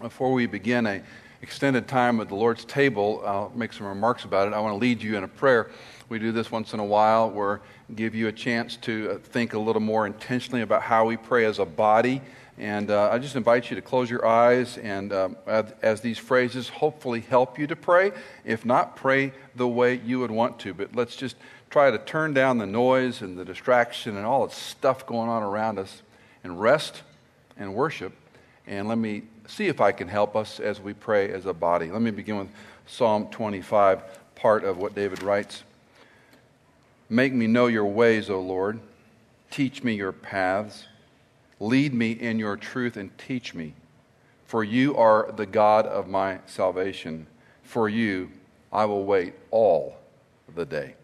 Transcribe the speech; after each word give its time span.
Before 0.00 0.30
we 0.30 0.44
begin 0.44 0.86
a 0.86 1.02
extended 1.40 1.88
time 1.88 2.20
at 2.20 2.28
the 2.28 2.34
Lord's 2.34 2.66
table, 2.66 3.22
I'll 3.24 3.50
make 3.54 3.72
some 3.72 3.86
remarks 3.86 4.24
about 4.24 4.46
it. 4.46 4.52
I 4.52 4.60
want 4.60 4.74
to 4.74 4.78
lead 4.78 5.02
you 5.02 5.16
in 5.16 5.24
a 5.24 5.28
prayer. 5.28 5.70
We 6.10 6.18
do 6.18 6.32
this 6.32 6.50
once 6.50 6.74
in 6.74 6.80
a 6.80 6.84
while 6.84 7.30
where 7.30 7.62
give 7.94 8.14
you 8.14 8.28
a 8.28 8.32
chance 8.32 8.76
to 8.78 9.12
uh, 9.12 9.18
think 9.18 9.54
a 9.54 9.58
little 9.58 9.80
more 9.80 10.06
intentionally 10.06 10.60
about 10.60 10.82
how 10.82 11.06
we 11.06 11.16
pray 11.16 11.46
as 11.46 11.58
a 11.60 11.64
body. 11.64 12.20
And 12.58 12.90
uh, 12.90 13.08
I 13.10 13.18
just 13.18 13.36
invite 13.36 13.70
you 13.70 13.76
to 13.76 13.82
close 13.82 14.10
your 14.10 14.26
eyes 14.26 14.76
and, 14.76 15.14
um, 15.14 15.36
as, 15.46 15.72
as, 15.80 16.00
these 16.02 16.18
phrases 16.18 16.68
hopefully 16.68 17.20
help 17.20 17.58
you 17.58 17.66
to 17.66 17.76
pray. 17.76 18.12
If 18.44 18.66
not, 18.66 18.96
pray 18.96 19.32
the 19.54 19.68
way 19.68 19.94
you 20.04 20.20
would 20.20 20.30
want 20.30 20.58
to. 20.60 20.74
But 20.74 20.94
let's 20.94 21.16
just 21.16 21.36
try 21.70 21.90
to 21.90 21.98
turn 21.98 22.34
down 22.34 22.58
the 22.58 22.66
noise 22.66 23.22
and 23.22 23.38
the 23.38 23.46
distraction 23.46 24.16
and 24.16 24.26
all 24.26 24.46
the 24.46 24.54
stuff 24.54 25.06
going 25.06 25.30
on 25.30 25.42
around 25.42 25.78
us 25.78 26.02
and 26.44 26.60
rest 26.60 27.02
and 27.56 27.74
worship. 27.74 28.12
And 28.66 28.88
let 28.88 28.98
me 28.98 29.22
see 29.46 29.68
if 29.68 29.80
I 29.80 29.92
can 29.92 30.08
help 30.08 30.36
us 30.36 30.60
as 30.60 30.80
we 30.80 30.92
pray 30.92 31.30
as 31.32 31.46
a 31.46 31.52
body. 31.52 31.90
Let 31.90 32.02
me 32.02 32.10
begin 32.10 32.38
with 32.38 32.48
Psalm 32.86 33.28
25, 33.28 34.02
part 34.34 34.64
of 34.64 34.78
what 34.78 34.94
David 34.94 35.22
writes. 35.22 35.64
Make 37.08 37.32
me 37.32 37.46
know 37.46 37.66
your 37.66 37.86
ways, 37.86 38.30
O 38.30 38.40
Lord. 38.40 38.80
Teach 39.50 39.82
me 39.82 39.94
your 39.94 40.12
paths. 40.12 40.86
Lead 41.60 41.94
me 41.94 42.12
in 42.12 42.38
your 42.38 42.56
truth 42.56 42.96
and 42.96 43.16
teach 43.16 43.54
me. 43.54 43.74
For 44.46 44.62
you 44.62 44.96
are 44.96 45.32
the 45.32 45.46
God 45.46 45.86
of 45.86 46.08
my 46.08 46.38
salvation. 46.46 47.26
For 47.62 47.88
you 47.88 48.30
I 48.72 48.84
will 48.84 49.04
wait 49.04 49.34
all 49.50 49.96
the 50.54 50.64
day. 50.64 50.94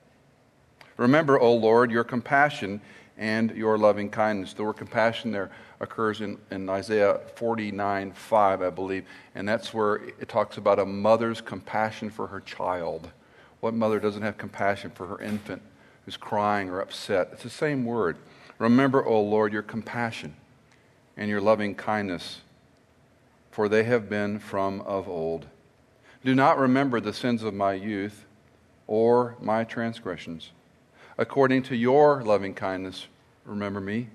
Remember, 0.97 1.39
O 1.41 1.55
Lord, 1.55 1.91
your 1.91 2.05
compassion 2.05 2.81
and 3.23 3.53
your 3.53 3.79
loving 3.79 4.11
kindness. 4.11 4.53
The 4.53 4.65
word 4.65 4.79
compassion 4.79 5.31
there 5.31 5.53
occurs 5.79 6.21
in, 6.21 6.39
in 6.51 6.69
Isaiah 6.69 7.21
49 7.37 8.11
5, 8.11 8.63
I 8.63 8.71
believe, 8.71 9.05
and 9.37 9.49
that's 9.49 9.73
where 9.73 9.95
it 10.19 10.29
talks 10.29 10.57
about 10.57 10.81
a 10.81 10.85
mother's 10.85 11.41
compassion 11.41 12.11
for 12.11 12.27
her 12.27 12.41
child. 12.41 13.13
What 13.61 13.75
mother 13.75 14.01
doesn't 14.01 14.23
have 14.23 14.39
compassion 14.39 14.91
for 14.91 15.07
her 15.07 15.21
infant 15.21 15.63
who's 16.05 16.17
crying 16.17 16.69
or 16.69 16.81
upset? 16.81 17.29
It's 17.33 17.45
the 17.45 17.51
same 17.51 17.85
word. 17.85 18.17
Remember, 18.59 19.07
O 19.07 19.23
Lord, 19.23 19.53
your 19.53 19.63
compassion 19.63 20.35
and 21.17 21.31
your 21.31 21.41
loving 21.41 21.77
kindness, 21.77 22.41
for 23.53 23.69
they 23.69 23.85
have 23.85 24.11
been 24.11 24.41
from 24.41 24.81
of 24.81 25.09
old. 25.09 25.47
Do 26.25 26.35
not 26.35 26.59
remember 26.59 26.99
the 26.99 27.13
sins 27.13 27.45
of 27.45 27.55
my 27.55 27.75
youth 27.75 28.25
or 28.89 29.37
my 29.41 29.63
transgressions. 29.63 30.51
According 31.19 31.63
to 31.65 31.77
your 31.77 32.25
loving 32.25 32.55
kindness, 32.55 33.07
remember 33.45 33.81
me 33.81 34.09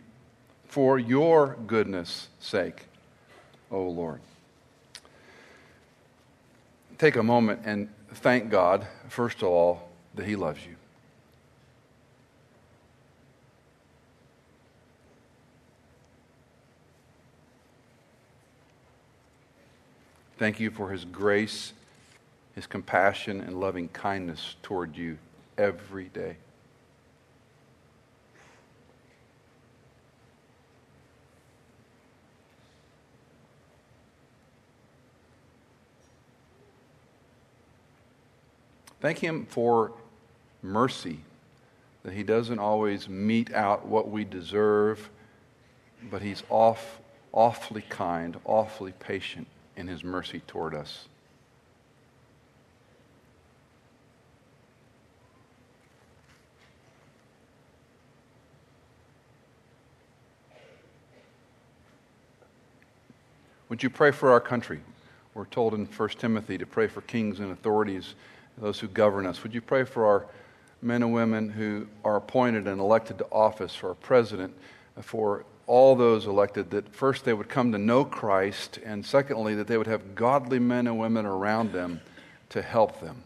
for 0.67 0.99
your 0.99 1.57
goodness' 1.67 2.27
sake, 2.39 2.85
O 3.71 3.83
Lord. 3.83 4.21
Take 6.97 7.15
a 7.15 7.23
moment 7.23 7.61
and 7.65 7.89
thank 8.15 8.49
God, 8.49 8.87
first 9.09 9.37
of 9.37 9.49
all, 9.49 9.89
that 10.15 10.25
He 10.25 10.35
loves 10.35 10.65
you. 10.65 10.75
Thank 20.37 20.59
you 20.59 20.69
for 20.69 20.91
His 20.91 21.05
grace, 21.05 21.73
His 22.55 22.67
compassion, 22.67 23.41
and 23.41 23.59
loving 23.59 23.89
kindness 23.89 24.55
toward 24.61 24.95
you 24.95 25.17
every 25.57 26.05
day. 26.05 26.37
Thank 38.99 39.19
Him 39.19 39.45
for 39.45 39.93
mercy, 40.61 41.19
that 42.03 42.13
He 42.13 42.23
doesn't 42.23 42.59
always 42.59 43.07
mete 43.07 43.53
out 43.53 43.85
what 43.85 44.09
we 44.09 44.23
deserve, 44.23 45.09
but 46.09 46.21
He's 46.21 46.43
off, 46.49 46.99
awfully 47.31 47.83
kind, 47.89 48.37
awfully 48.45 48.93
patient 48.93 49.47
in 49.75 49.87
His 49.87 50.03
mercy 50.03 50.41
toward 50.47 50.73
us. 50.73 51.07
Would 63.69 63.83
you 63.83 63.89
pray 63.89 64.11
for 64.11 64.31
our 64.31 64.39
country? 64.39 64.79
We're 65.33 65.45
told 65.45 65.73
in 65.73 65.85
1 65.85 66.09
Timothy 66.17 66.57
to 66.57 66.65
pray 66.65 66.87
for 66.87 67.01
kings 67.01 67.39
and 67.39 67.51
authorities 67.51 68.15
those 68.57 68.79
who 68.79 68.87
govern 68.87 69.25
us. 69.25 69.43
Would 69.43 69.53
you 69.53 69.61
pray 69.61 69.83
for 69.83 70.05
our 70.05 70.27
men 70.81 71.03
and 71.03 71.13
women 71.13 71.49
who 71.49 71.87
are 72.03 72.15
appointed 72.15 72.67
and 72.67 72.79
elected 72.79 73.17
to 73.19 73.25
office, 73.31 73.75
for 73.75 73.89
our 73.89 73.95
president, 73.95 74.53
for 75.01 75.45
all 75.67 75.95
those 75.95 76.25
elected, 76.25 76.71
that 76.71 76.95
first 76.95 77.25
they 77.25 77.33
would 77.33 77.49
come 77.49 77.71
to 77.71 77.77
know 77.77 78.05
Christ, 78.05 78.79
and 78.85 79.05
secondly, 79.05 79.55
that 79.55 79.67
they 79.67 79.77
would 79.77 79.87
have 79.87 80.15
godly 80.15 80.59
men 80.59 80.87
and 80.87 80.97
women 80.97 81.25
around 81.25 81.73
them 81.73 82.01
to 82.49 82.61
help 82.61 83.01
them. 83.01 83.23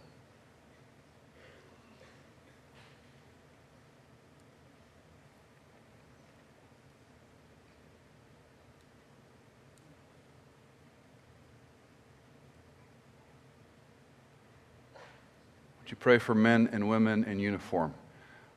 You 15.91 15.97
pray 15.97 16.17
for 16.17 16.33
men 16.33 16.69
and 16.71 16.87
women 16.87 17.25
in 17.25 17.37
uniform, 17.37 17.93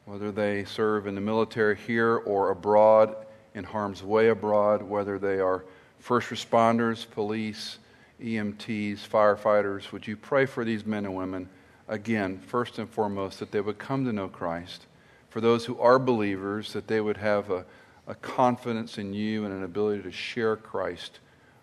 whether 0.04 0.30
they 0.30 0.64
serve 0.64 1.08
in 1.08 1.16
the 1.16 1.20
military 1.20 1.76
here 1.76 2.16
or 2.18 2.50
abroad, 2.50 3.16
in 3.54 3.64
harm's 3.64 4.04
way 4.04 4.28
abroad, 4.28 4.82
whether 4.82 5.18
they 5.18 5.40
are 5.40 5.64
first 5.98 6.30
responders, 6.30 7.10
police, 7.10 7.78
EMTs, 8.22 9.00
firefighters? 9.08 9.90
Would 9.90 10.06
you 10.06 10.16
pray 10.16 10.46
for 10.46 10.64
these 10.64 10.86
men 10.86 11.04
and 11.06 11.16
women, 11.16 11.48
again, 11.88 12.38
first 12.38 12.78
and 12.78 12.88
foremost, 12.88 13.40
that 13.40 13.50
they 13.50 13.60
would 13.60 13.78
come 13.78 14.04
to 14.04 14.12
know 14.12 14.28
Christ? 14.28 14.86
For 15.28 15.40
those 15.40 15.64
who 15.64 15.78
are 15.80 15.98
believers, 15.98 16.72
that 16.72 16.86
they 16.86 17.00
would 17.00 17.16
have 17.16 17.50
a, 17.50 17.64
a 18.06 18.14
confidence 18.14 18.98
in 18.98 19.12
you 19.12 19.44
and 19.44 19.52
an 19.52 19.64
ability 19.64 20.02
to 20.02 20.12
share 20.12 20.54
Christ 20.56 21.18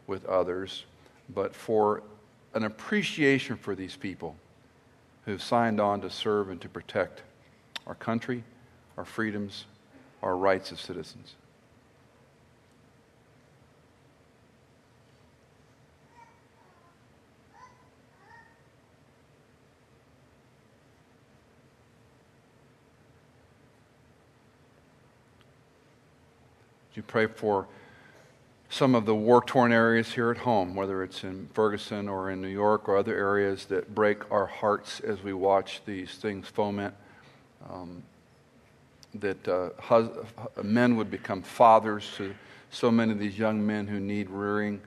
with 0.05 0.25
others, 0.25 0.83
but 1.29 1.55
for 1.55 2.03
an 2.53 2.65
appreciation 2.65 3.55
for 3.55 3.73
these 3.73 3.95
people 3.95 4.35
who've 5.25 5.41
signed 5.41 5.79
on 5.79 6.01
to 6.01 6.09
serve 6.09 6.49
and 6.49 6.59
to 6.61 6.69
protect 6.69 7.23
our 7.87 7.95
country, 7.95 8.43
our 8.97 9.05
freedoms, 9.05 9.65
our 10.21 10.35
rights 10.35 10.71
as 10.71 10.79
citizens. 10.79 11.35
you 27.01 27.03
pray 27.07 27.25
for 27.25 27.67
some 28.71 28.95
of 28.95 29.05
the 29.05 29.13
war 29.13 29.43
torn 29.43 29.73
areas 29.73 30.13
here 30.13 30.31
at 30.31 30.37
home, 30.37 30.75
whether 30.75 31.03
it's 31.03 31.25
in 31.25 31.49
Ferguson 31.53 32.07
or 32.07 32.31
in 32.31 32.41
New 32.41 32.47
York 32.47 32.87
or 32.87 32.95
other 32.95 33.13
areas 33.13 33.65
that 33.65 33.93
break 33.93 34.31
our 34.31 34.45
hearts 34.45 35.01
as 35.01 35.21
we 35.21 35.33
watch 35.33 35.81
these 35.85 36.15
things 36.15 36.47
foment. 36.47 36.93
Um, 37.69 38.01
that 39.15 39.45
uh, 39.45 39.71
hus- 39.77 40.17
men 40.63 40.95
would 40.95 41.11
become 41.11 41.41
fathers 41.41 42.09
to 42.15 42.33
so 42.69 42.89
many 42.89 43.11
of 43.11 43.19
these 43.19 43.37
young 43.37 43.65
men 43.65 43.87
who 43.87 43.99
need 43.99 44.29
rearing. 44.29 44.79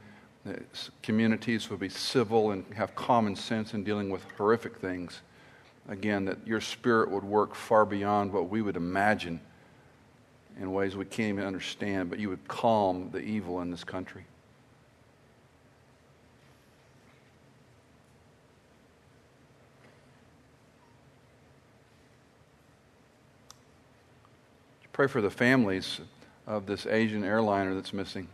That 0.46 0.62
communities 1.02 1.68
would 1.68 1.80
be 1.80 1.90
civil 1.90 2.52
and 2.52 2.64
have 2.74 2.94
common 2.94 3.36
sense 3.36 3.74
in 3.74 3.84
dealing 3.84 4.08
with 4.08 4.24
horrific 4.38 4.78
things. 4.78 5.20
Again, 5.90 6.24
that 6.24 6.38
your 6.46 6.62
spirit 6.62 7.10
would 7.10 7.24
work 7.24 7.54
far 7.54 7.84
beyond 7.84 8.32
what 8.32 8.48
we 8.48 8.62
would 8.62 8.76
imagine 8.76 9.40
in 10.60 10.72
ways 10.72 10.96
we 10.96 11.04
can't 11.04 11.30
even 11.30 11.44
understand, 11.44 12.10
but 12.10 12.18
you 12.18 12.28
would 12.28 12.46
calm 12.46 13.10
the 13.12 13.18
evil 13.18 13.60
in 13.60 13.70
this 13.70 13.84
country. 13.84 14.24
Pray 24.92 25.08
for 25.08 25.20
the 25.20 25.30
families 25.30 26.00
of 26.46 26.66
this 26.66 26.86
Asian 26.86 27.24
airliner 27.24 27.74
that's 27.74 27.92
missing. 27.92 28.28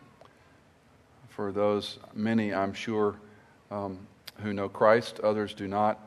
For 1.31 1.53
those, 1.53 1.99
many, 2.13 2.53
I'm 2.53 2.75
sure, 2.75 3.17
um, 3.71 3.99
who 4.43 4.53
know 4.53 4.69
Christ, 4.69 5.21
others 5.21 5.55
do 5.55 5.67
not. 5.67 5.99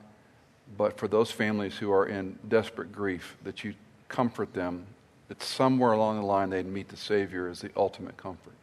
But 0.77 1.00
for 1.00 1.07
those 1.07 1.31
families 1.31 1.75
who 1.75 1.92
are 1.92 2.06
in 2.06 2.38
desperate 2.48 2.92
grief, 2.92 3.36
that 3.44 3.63
you 3.63 3.74
comfort 4.10 4.54
them 4.54 4.86
that 5.27 5.41
somewhere 5.41 5.93
along 5.93 6.19
the 6.19 6.25
line 6.25 6.49
they'd 6.49 6.65
meet 6.65 6.89
the 6.89 6.97
Savior 6.97 7.47
as 7.47 7.61
the 7.61 7.71
ultimate 7.75 8.17
comfort. 8.17 8.53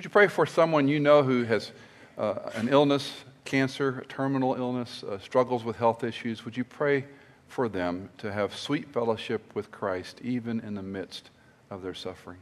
Would 0.00 0.04
you 0.04 0.10
pray 0.10 0.28
for 0.28 0.46
someone 0.46 0.88
you 0.88 0.98
know 0.98 1.22
who 1.22 1.44
has 1.44 1.72
uh, 2.16 2.50
an 2.54 2.70
illness, 2.70 3.12
cancer, 3.44 4.02
terminal 4.08 4.54
illness, 4.54 5.02
uh, 5.02 5.18
struggles 5.18 5.62
with 5.62 5.76
health 5.76 6.04
issues? 6.04 6.42
Would 6.46 6.56
you 6.56 6.64
pray 6.64 7.04
for 7.48 7.68
them 7.68 8.08
to 8.16 8.32
have 8.32 8.56
sweet 8.56 8.88
fellowship 8.88 9.42
with 9.54 9.70
Christ 9.70 10.18
even 10.22 10.60
in 10.60 10.74
the 10.74 10.82
midst 10.82 11.28
of 11.68 11.82
their 11.82 11.92
suffering? 11.92 12.38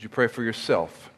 Would 0.00 0.04
you 0.04 0.08
pray 0.08 0.28
for 0.28 0.42
yourself 0.42 1.10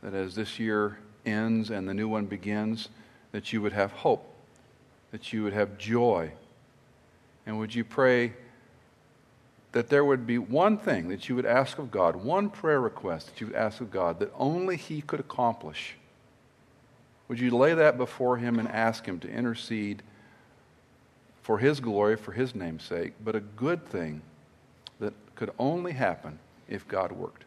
that 0.00 0.14
as 0.14 0.36
this 0.36 0.60
year 0.60 0.98
ends 1.26 1.70
and 1.70 1.88
the 1.88 1.94
new 1.94 2.06
one 2.06 2.26
begins, 2.26 2.88
that 3.32 3.52
you 3.52 3.60
would 3.60 3.72
have 3.72 3.90
hope, 3.90 4.32
that 5.10 5.32
you 5.32 5.42
would 5.42 5.52
have 5.52 5.76
joy? 5.78 6.30
And 7.44 7.58
would 7.58 7.74
you 7.74 7.82
pray 7.82 8.34
that 9.72 9.88
there 9.88 10.04
would 10.04 10.28
be 10.28 10.38
one 10.38 10.78
thing 10.78 11.08
that 11.08 11.28
you 11.28 11.34
would 11.34 11.44
ask 11.44 11.76
of 11.80 11.90
God, 11.90 12.14
one 12.14 12.50
prayer 12.50 12.80
request 12.80 13.30
that 13.30 13.40
you 13.40 13.48
would 13.48 13.56
ask 13.56 13.80
of 13.80 13.90
God 13.90 14.20
that 14.20 14.30
only 14.36 14.76
He 14.76 15.00
could 15.00 15.18
accomplish? 15.18 15.96
Would 17.26 17.40
you 17.40 17.50
lay 17.50 17.74
that 17.74 17.98
before 17.98 18.36
Him 18.36 18.60
and 18.60 18.68
ask 18.68 19.04
Him 19.06 19.18
to 19.18 19.28
intercede 19.28 20.04
for 21.42 21.58
His 21.58 21.80
glory, 21.80 22.14
for 22.14 22.30
His 22.30 22.54
name's 22.54 22.84
sake, 22.84 23.14
but 23.24 23.34
a 23.34 23.40
good 23.40 23.84
thing 23.84 24.22
that 25.00 25.14
could 25.34 25.50
only 25.58 25.94
happen 25.94 26.38
if 26.68 26.86
God 26.86 27.10
worked? 27.10 27.44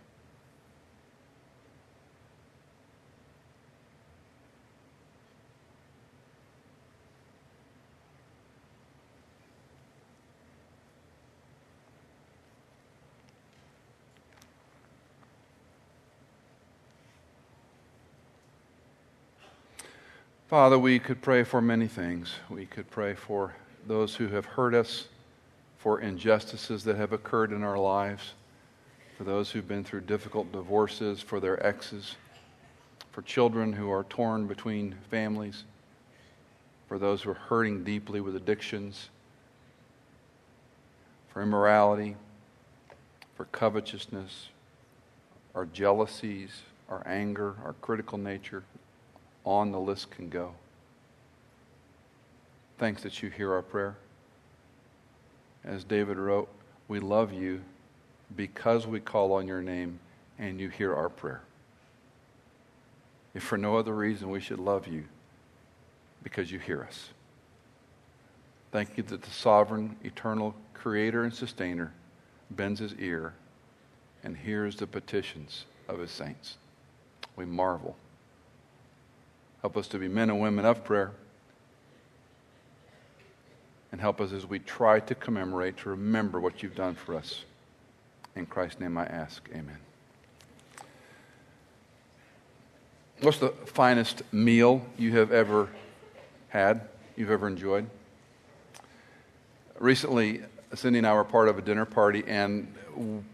Father, 20.48 20.80
we 20.80 20.98
could 20.98 21.22
pray 21.22 21.44
for 21.44 21.62
many 21.62 21.88
things. 21.88 22.36
We 22.50 22.66
could 22.66 22.90
pray 22.90 23.16
for 23.16 23.54
those 23.86 24.16
who 24.16 24.30
have 24.30 24.46
hurt 24.46 24.74
us, 24.74 25.10
for 25.78 26.00
injustices 26.00 26.86
that 26.86 26.96
have 26.96 27.12
occurred 27.12 27.52
in 27.52 27.64
our 27.64 27.78
lives, 27.78 28.32
for 29.18 29.26
those 29.26 29.52
who've 29.52 29.68
been 29.68 29.84
through 29.84 30.02
difficult 30.02 30.54
divorces, 30.54 31.20
for 31.20 31.42
their 31.42 31.62
exes, 31.66 32.16
for 33.12 33.24
children 33.24 33.74
who 33.74 33.92
are 33.92 34.06
torn 34.06 34.48
between 34.48 34.96
families, 35.12 35.66
for 36.88 36.98
those 36.98 37.24
who 37.24 37.32
are 37.32 37.34
hurting 37.50 37.84
deeply 37.84 38.22
with 38.22 38.34
addictions, 38.34 39.10
for 41.28 41.42
immorality, 41.42 42.16
for 43.36 43.44
covetousness, 43.52 44.48
our 45.54 45.66
jealousies, 45.66 46.62
our 46.88 47.06
anger, 47.06 47.56
our 47.66 47.74
critical 47.82 48.18
nature, 48.18 48.64
on 49.48 49.72
the 49.72 49.80
list 49.80 50.12
can 50.12 50.28
go. 50.30 50.54
Thanks 52.78 53.02
that 53.04 53.24
you 53.24 53.30
hear 53.30 53.54
our 53.54 53.62
prayer. 53.62 53.96
As 55.64 55.84
David 55.84 56.18
wrote, 56.18 56.50
we 56.88 57.00
love 57.00 57.32
you 57.32 57.62
because 58.36 58.86
we 58.86 59.00
call 59.00 59.32
on 59.34 59.48
your 59.48 59.62
name 59.62 60.00
and 60.38 60.60
you 60.60 60.70
hear 60.70 60.94
our 60.94 61.10
prayer. 61.10 61.42
If 63.34 63.44
for 63.44 63.58
no 63.58 63.78
other 63.78 63.94
reason, 63.94 64.30
we 64.30 64.42
should 64.42 64.60
love 64.60 64.86
you 64.86 65.06
because 66.24 66.52
you 66.52 66.60
hear 66.60 66.84
us. 66.84 67.10
Thank 68.72 68.98
you 68.98 69.04
that 69.04 69.22
the 69.22 69.30
sovereign, 69.30 69.96
eternal 70.04 70.56
creator 70.74 71.24
and 71.24 71.34
sustainer 71.34 71.94
bends 72.52 72.82
his 72.82 72.94
ear 72.96 73.34
and 74.24 74.36
hears 74.36 74.76
the 74.76 74.88
petitions 74.88 75.66
of 75.88 76.00
his 76.00 76.12
saints. 76.12 76.58
We 77.38 77.46
marvel. 77.46 77.96
Help 79.62 79.78
us 79.78 79.88
to 79.90 80.00
be 80.00 80.08
men 80.08 80.30
and 80.30 80.40
women 80.40 80.66
of 80.66 80.84
prayer. 80.84 81.12
And 83.92 84.02
help 84.02 84.22
us 84.22 84.32
as 84.32 84.46
we 84.46 84.60
try 84.60 85.00
to 85.00 85.16
commemorate, 85.16 85.78
to 85.78 85.90
remember 85.90 86.40
what 86.40 86.62
you've 86.62 86.76
done 86.76 86.96
for 86.96 87.16
us. 87.16 87.44
In 88.36 88.46
Christ's 88.46 88.80
name 88.80 88.98
I 88.98 89.06
ask, 89.06 89.50
amen. 89.52 89.78
What's 93.22 93.40
the 93.40 93.50
finest 93.66 94.22
meal 94.32 94.86
you 94.98 95.18
have 95.18 95.32
ever 95.32 95.70
had, 96.50 96.82
you've 97.16 97.32
ever 97.32 97.48
enjoyed? 97.48 97.90
Recently, 99.80 100.42
Cindy 100.76 101.00
and 101.00 101.08
I 101.08 101.14
were 101.14 101.24
part 101.24 101.48
of 101.48 101.58
a 101.58 101.62
dinner 101.62 101.86
party, 101.86 102.24
and 102.28 102.72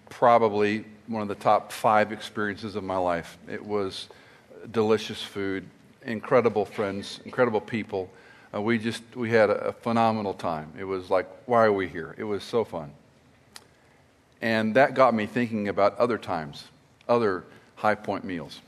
probably 0.09 0.85
one 1.07 1.21
of 1.21 1.27
the 1.27 1.35
top 1.35 1.71
five 1.71 2.13
experiences 2.13 2.77
of 2.77 2.83
my 2.83 2.95
life. 2.95 3.37
It 3.49 3.65
was 3.65 4.07
delicious 4.71 5.21
food, 5.21 5.67
incredible 6.05 6.65
friends, 6.65 7.19
incredible 7.25 7.61
people. 7.61 8.09
Uh, 8.53 8.61
we 8.61 8.77
just 8.77 9.03
we 9.15 9.29
had 9.29 9.49
a, 9.49 9.67
a, 9.67 9.71
phenomenal 9.71 10.33
time. 10.33 10.71
It 10.77 10.83
was 10.83 11.09
like, 11.09 11.27
why 11.45 11.65
are 11.65 11.73
we 11.73 11.87
here? 11.87 12.15
It 12.17 12.23
was 12.23 12.43
so 12.43 12.63
fun, 12.63 12.91
and 14.41 14.75
that 14.75 14.93
got 14.93 15.13
me 15.13 15.25
thinking 15.25 15.67
about 15.67 15.97
other 15.97 16.17
times, 16.17 16.65
other 17.07 17.45
high 17.75 17.95
point 17.95 18.23
meals. 18.23 18.61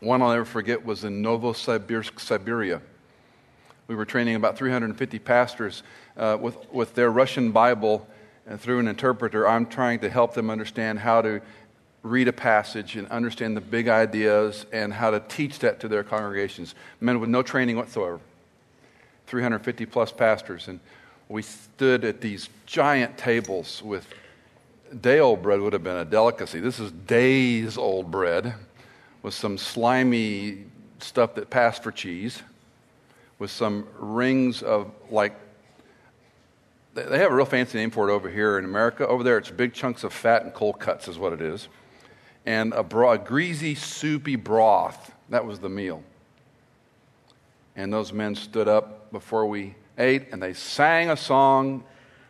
One 0.00 0.22
I'll 0.22 0.30
never 0.30 0.44
forget 0.44 0.84
was 0.84 1.02
in 1.02 1.22
Novosibirsk, 1.22 2.20
Siberia. 2.20 2.80
We 3.88 3.96
were 3.96 4.04
training 4.04 4.36
about 4.36 4.56
350 4.56 5.18
pastors 5.18 5.82
uh, 6.16 6.38
with 6.40 6.56
with 6.72 6.94
their 6.94 7.10
Russian 7.10 7.52
Bible. 7.52 8.06
And 8.46 8.58
through 8.58 8.78
an 8.78 8.88
interpreter, 8.88 9.46
I'm 9.46 9.66
trying 9.66 9.98
to 9.98 10.08
help 10.08 10.32
them 10.32 10.48
understand 10.48 11.00
how 11.00 11.20
to 11.20 11.42
read 12.02 12.28
a 12.28 12.32
passage 12.32 12.96
and 12.96 13.08
understand 13.08 13.56
the 13.56 13.60
big 13.60 13.88
ideas 13.88 14.66
and 14.72 14.92
how 14.92 15.10
to 15.10 15.20
teach 15.20 15.58
that 15.60 15.80
to 15.80 15.88
their 15.88 16.04
congregations. 16.04 16.74
Men 17.00 17.20
with 17.20 17.28
no 17.28 17.42
training 17.42 17.76
whatsoever. 17.76 18.20
350 19.26 19.86
plus 19.86 20.12
pastors. 20.12 20.68
And 20.68 20.80
we 21.28 21.42
stood 21.42 22.04
at 22.04 22.20
these 22.20 22.48
giant 22.66 23.18
tables 23.18 23.82
with 23.82 24.06
day 25.00 25.18
old 25.18 25.42
bread, 25.42 25.60
would 25.60 25.72
have 25.72 25.84
been 25.84 25.96
a 25.96 26.04
delicacy. 26.04 26.60
This 26.60 26.80
is 26.80 26.92
days 26.92 27.76
old 27.76 28.10
bread 28.10 28.54
with 29.22 29.34
some 29.34 29.58
slimy 29.58 30.64
stuff 31.00 31.34
that 31.34 31.50
passed 31.50 31.82
for 31.82 31.92
cheese, 31.92 32.42
with 33.38 33.50
some 33.50 33.86
rings 33.98 34.62
of 34.62 34.90
like 35.10 35.34
they 36.94 37.18
have 37.18 37.30
a 37.30 37.34
real 37.34 37.46
fancy 37.46 37.78
name 37.78 37.90
for 37.90 38.08
it 38.08 38.12
over 38.12 38.28
here 38.28 38.58
in 38.58 38.64
America. 38.64 39.06
Over 39.06 39.22
there, 39.22 39.38
it's 39.38 39.50
big 39.50 39.72
chunks 39.72 40.02
of 40.02 40.12
fat 40.12 40.42
and 40.42 40.52
cold 40.52 40.80
cuts, 40.80 41.06
is 41.06 41.16
what 41.16 41.32
it 41.32 41.40
is 41.40 41.68
and 42.48 42.72
a, 42.72 42.82
bra- 42.82 43.12
a 43.12 43.18
greasy, 43.18 43.74
soupy 43.74 44.34
broth. 44.34 45.12
That 45.28 45.44
was 45.44 45.58
the 45.58 45.68
meal. 45.68 46.02
And 47.76 47.92
those 47.92 48.10
men 48.10 48.34
stood 48.34 48.66
up 48.66 49.12
before 49.12 49.46
we 49.46 49.74
ate 49.98 50.32
and 50.32 50.42
they 50.42 50.54
sang 50.54 51.10
a 51.10 51.16
song 51.16 51.84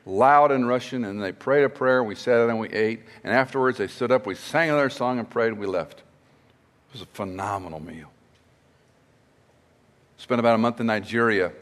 loud 0.04 0.50
in 0.50 0.66
Russian 0.66 1.04
and 1.04 1.22
they 1.22 1.30
prayed 1.30 1.62
a 1.62 1.68
prayer. 1.68 2.02
We 2.02 2.16
sat 2.16 2.38
down 2.38 2.50
and 2.50 2.58
we 2.58 2.68
ate. 2.70 3.02
And 3.22 3.32
afterwards 3.32 3.78
they 3.78 3.86
stood 3.86 4.10
up, 4.10 4.26
we 4.26 4.34
sang 4.34 4.70
another 4.70 4.90
song 4.90 5.20
and 5.20 5.30
prayed 5.30 5.52
and 5.52 5.58
we 5.58 5.66
left. 5.66 6.00
It 6.00 6.94
was 6.94 7.02
a 7.02 7.06
phenomenal 7.06 7.78
meal. 7.78 8.10
Spent 10.16 10.40
about 10.40 10.56
a 10.56 10.58
month 10.58 10.80
in 10.80 10.86
Nigeria 10.86 11.52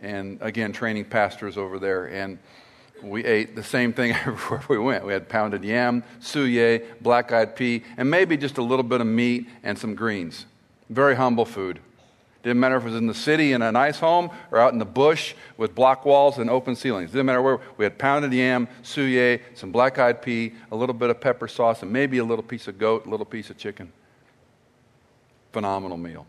and 0.00 0.38
again 0.42 0.72
training 0.72 1.04
pastors 1.04 1.56
over 1.56 1.78
there. 1.78 2.06
And 2.06 2.40
we 3.02 3.24
ate 3.24 3.56
the 3.56 3.62
same 3.62 3.92
thing 3.92 4.12
everywhere 4.26 4.62
we 4.68 4.78
went. 4.78 5.04
We 5.04 5.12
had 5.12 5.28
pounded 5.28 5.64
yam, 5.64 6.04
suya, 6.20 6.84
black 7.00 7.32
eyed 7.32 7.56
pea, 7.56 7.82
and 7.96 8.10
maybe 8.10 8.36
just 8.36 8.58
a 8.58 8.62
little 8.62 8.82
bit 8.82 9.00
of 9.00 9.06
meat 9.06 9.48
and 9.62 9.78
some 9.78 9.94
greens. 9.94 10.46
Very 10.88 11.16
humble 11.16 11.44
food. 11.44 11.80
Didn't 12.42 12.58
matter 12.58 12.76
if 12.76 12.82
it 12.82 12.86
was 12.86 12.96
in 12.96 13.06
the 13.06 13.14
city 13.14 13.52
in 13.52 13.62
a 13.62 13.70
nice 13.70 14.00
home 14.00 14.30
or 14.50 14.58
out 14.58 14.72
in 14.72 14.80
the 14.80 14.84
bush 14.84 15.34
with 15.56 15.76
block 15.76 16.04
walls 16.04 16.38
and 16.38 16.50
open 16.50 16.74
ceilings. 16.74 17.12
Didn't 17.12 17.26
matter 17.26 17.40
where. 17.40 17.60
We 17.76 17.84
had 17.84 17.98
pounded 17.98 18.32
yam, 18.32 18.66
suya, 18.82 19.40
some 19.54 19.70
black 19.70 19.98
eyed 19.98 20.22
pea, 20.22 20.52
a 20.72 20.76
little 20.76 20.94
bit 20.94 21.10
of 21.10 21.20
pepper 21.20 21.46
sauce, 21.46 21.82
and 21.82 21.92
maybe 21.92 22.18
a 22.18 22.24
little 22.24 22.42
piece 22.42 22.66
of 22.66 22.78
goat, 22.78 23.06
a 23.06 23.10
little 23.10 23.26
piece 23.26 23.48
of 23.50 23.58
chicken. 23.58 23.92
Phenomenal 25.52 25.96
meal. 25.96 26.26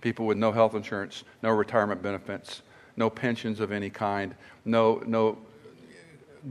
People 0.00 0.24
with 0.24 0.38
no 0.38 0.52
health 0.52 0.76
insurance, 0.76 1.24
no 1.42 1.50
retirement 1.50 2.00
benefits, 2.00 2.62
no 2.96 3.10
pensions 3.10 3.60
of 3.60 3.72
any 3.72 3.90
kind, 3.90 4.34
no, 4.64 5.02
no 5.06 5.38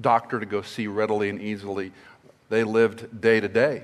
doctor 0.02 0.40
to 0.40 0.46
go 0.46 0.62
see 0.62 0.88
readily 0.88 1.30
and 1.30 1.42
easily. 1.42 1.92
They 2.50 2.64
lived 2.64 3.22
day 3.22 3.40
to 3.40 3.48
day, 3.48 3.84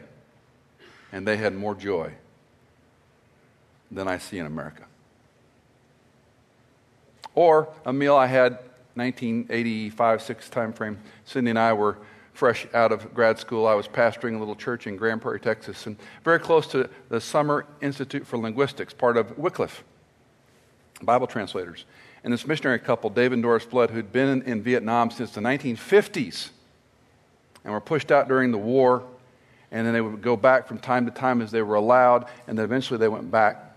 and 1.12 1.28
they 1.28 1.38
had 1.38 1.56
more 1.56 1.76
joy 1.76 2.14
than 3.90 4.08
I 4.08 4.18
see 4.18 4.38
in 4.38 4.46
America. 4.46 4.86
Or 7.34 7.70
a 7.86 7.94
meal 7.94 8.16
I 8.16 8.28
had 8.28 8.54
1985 8.96 10.22
6 10.22 10.50
time 10.50 10.74
frame. 10.74 11.00
Cindy 11.26 11.52
and 11.52 11.60
I 11.60 11.74
were 11.74 11.98
fresh 12.34 12.66
out 12.74 12.92
of 12.92 13.14
grad 13.14 13.38
school, 13.38 13.68
I 13.68 13.76
was 13.76 13.88
pastoring 13.88 14.36
a 14.36 14.40
little 14.40 14.56
church 14.56 14.88
in 14.88 14.96
Grand 14.96 15.22
Prairie, 15.22 15.40
Texas, 15.40 15.86
and 15.86 15.98
very 16.24 16.40
close 16.40 16.66
to 16.68 16.90
the 17.10 17.20
Summer 17.20 17.66
Institute 17.82 18.26
for 18.26 18.38
Linguistics, 18.38 18.94
part 18.94 19.18
of 19.18 19.38
Wycliffe, 19.38 19.84
Bible 21.02 21.28
translators. 21.28 21.86
And 22.24 22.32
this 22.32 22.46
missionary 22.46 22.80
couple, 22.80 23.10
David 23.10 23.34
and 23.34 23.44
Doris 23.44 23.64
Flood, 23.64 23.90
who'd 23.90 24.12
been 24.12 24.44
in 24.44 24.62
Vietnam 24.62 25.10
since 25.10 25.32
the 25.32 25.42
1950s 25.42 26.50
and 27.64 27.74
were 27.74 27.82
pushed 27.82 28.12
out 28.12 28.28
during 28.28 28.52
the 28.52 28.58
war, 28.58 29.04
and 29.72 29.86
then 29.86 29.94
they 29.94 30.02
would 30.02 30.22
go 30.22 30.36
back 30.36 30.68
from 30.68 30.78
time 30.78 31.06
to 31.06 31.12
time 31.12 31.42
as 31.42 31.52
they 31.52 31.62
were 31.62 31.76
allowed, 31.76 32.26
and 32.48 32.58
then 32.58 32.66
eventually 32.66 33.00
they 33.00 33.08
went 33.08 33.32
back. 33.32 33.76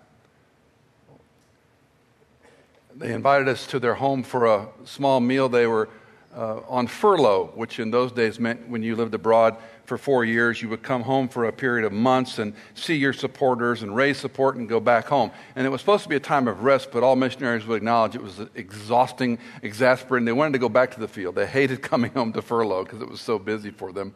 They 2.97 3.13
invited 3.13 3.49
us 3.49 3.67
to 3.69 3.79
their 3.79 3.95
home 3.95 4.23
for 4.23 4.47
a 4.47 4.69
small 4.85 5.21
meal. 5.21 5.49
They 5.49 5.67
were 5.67 5.89
uh, 6.37 6.61
on 6.69 6.87
furlough, 6.87 7.53
which 7.55 7.79
in 7.79 7.91
those 7.91 8.13
days 8.13 8.39
meant 8.39 8.69
when 8.69 8.83
you 8.83 8.95
lived 8.95 9.15
abroad 9.15 9.57
for 9.85 9.99
four 9.99 10.25
years, 10.25 10.63
you 10.63 10.69
would 10.71 10.83
come 10.83 11.03
home 11.03 11.29
for 11.29 11.45
a 11.45 11.53
period 11.53 11.85
of 11.85 11.93
months 11.93 12.39
and 12.39 12.55
see 12.75 12.95
your 12.95 13.13
supporters 13.13 13.83
and 13.83 13.95
raise 13.95 14.19
support 14.19 14.57
and 14.57 14.69
go 14.69 14.81
back 14.81 15.07
home. 15.07 15.31
And 15.55 15.67
it 15.67 15.71
was 15.71 15.81
supposed 15.81 16.05
to 16.05 16.09
be 16.09 16.17
a 16.17 16.21
time 16.21 16.49
of 16.49 16.63
rest, 16.63 16.91
but 16.91 17.03
all 17.03 17.17
missionaries 17.17 17.67
would 17.67 17.77
acknowledge 17.77 18.15
it 18.15 18.23
was 18.23 18.41
exhausting, 18.55 19.39
exasperating. 19.63 20.25
They 20.25 20.33
wanted 20.33 20.55
to 20.55 20.59
go 20.59 20.71
back 20.71 20.93
to 20.95 21.01
the 21.01 21.09
field. 21.09 21.35
They 21.35 21.47
hated 21.47 21.83
coming 21.91 22.13
home 22.13 22.33
to 22.33 22.43
furlough 22.43 22.85
because 22.85 23.03
it 23.03 23.09
was 23.09 23.21
so 23.21 23.39
busy 23.39 23.71
for 23.71 23.93
them. 23.93 24.15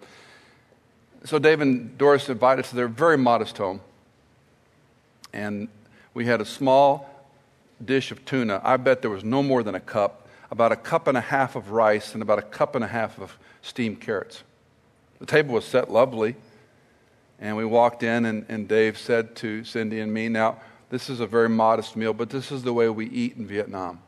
So 1.24 1.38
Dave 1.38 1.60
and 1.60 1.98
Doris 1.98 2.28
invited 2.28 2.64
us 2.64 2.70
to 2.70 2.76
their 2.76 2.88
very 2.88 3.18
modest 3.18 3.58
home. 3.58 3.80
And 5.32 5.68
we 6.14 6.24
had 6.24 6.40
a 6.40 6.46
small 6.46 7.10
dish 7.84 8.10
of 8.10 8.24
tuna. 8.24 8.60
I 8.64 8.76
bet 8.78 9.02
there 9.02 9.10
was 9.10 9.24
no 9.24 9.42
more 9.42 9.62
than 9.62 9.74
a 9.74 9.80
cup 9.80 10.28
about 10.50 10.72
a 10.72 10.76
cup 10.76 11.06
and 11.08 11.18
a 11.18 11.20
half 11.20 11.56
of 11.56 11.72
rice 11.72 12.14
and 12.14 12.22
about 12.22 12.38
a 12.38 12.42
cup 12.42 12.74
and 12.74 12.82
a 12.82 12.88
half 12.88 13.20
of 13.20 13.36
steamed 13.60 14.00
carrots. 14.00 14.42
The 15.18 15.26
table 15.26 15.54
was 15.54 15.64
set 15.64 15.90
lovely, 15.90 16.36
and 17.40 17.56
we 17.56 17.64
walked 17.64 18.02
in, 18.02 18.24
and, 18.24 18.46
and 18.48 18.68
Dave 18.68 18.98
said 18.98 19.34
to 19.36 19.64
Cindy 19.64 20.00
and 20.00 20.12
me, 20.12 20.28
Now, 20.28 20.58
this 20.90 21.10
is 21.10 21.20
a 21.20 21.26
very 21.26 21.48
modest 21.48 21.96
meal, 21.96 22.12
but 22.12 22.30
this 22.30 22.50
is 22.50 22.62
the 22.62 22.72
way 22.72 22.88
we 22.88 23.06
eat 23.06 23.36
in 23.36 23.46
Vietnam. 23.46 24.00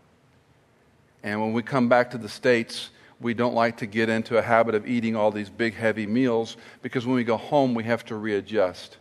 And 1.23 1.41
when 1.41 1.53
we 1.53 1.63
come 1.63 1.89
back 1.89 2.11
to 2.13 2.19
the 2.19 2.29
States, 2.29 2.91
we 3.21 3.35
don't 3.35 3.55
like 3.55 3.77
to 3.79 3.87
get 3.87 4.09
into 4.09 4.39
a 4.39 4.43
habit 4.43 4.75
of 4.75 4.89
eating 4.89 5.15
all 5.15 5.31
these 5.31 5.51
big, 5.51 5.75
heavy 5.75 6.07
meals 6.07 6.57
because 6.81 7.05
when 7.05 7.15
we 7.15 7.25
go 7.25 7.37
home, 7.37 7.75
we 7.75 7.85
have 7.85 8.05
to 8.07 8.17
readjust. 8.17 8.97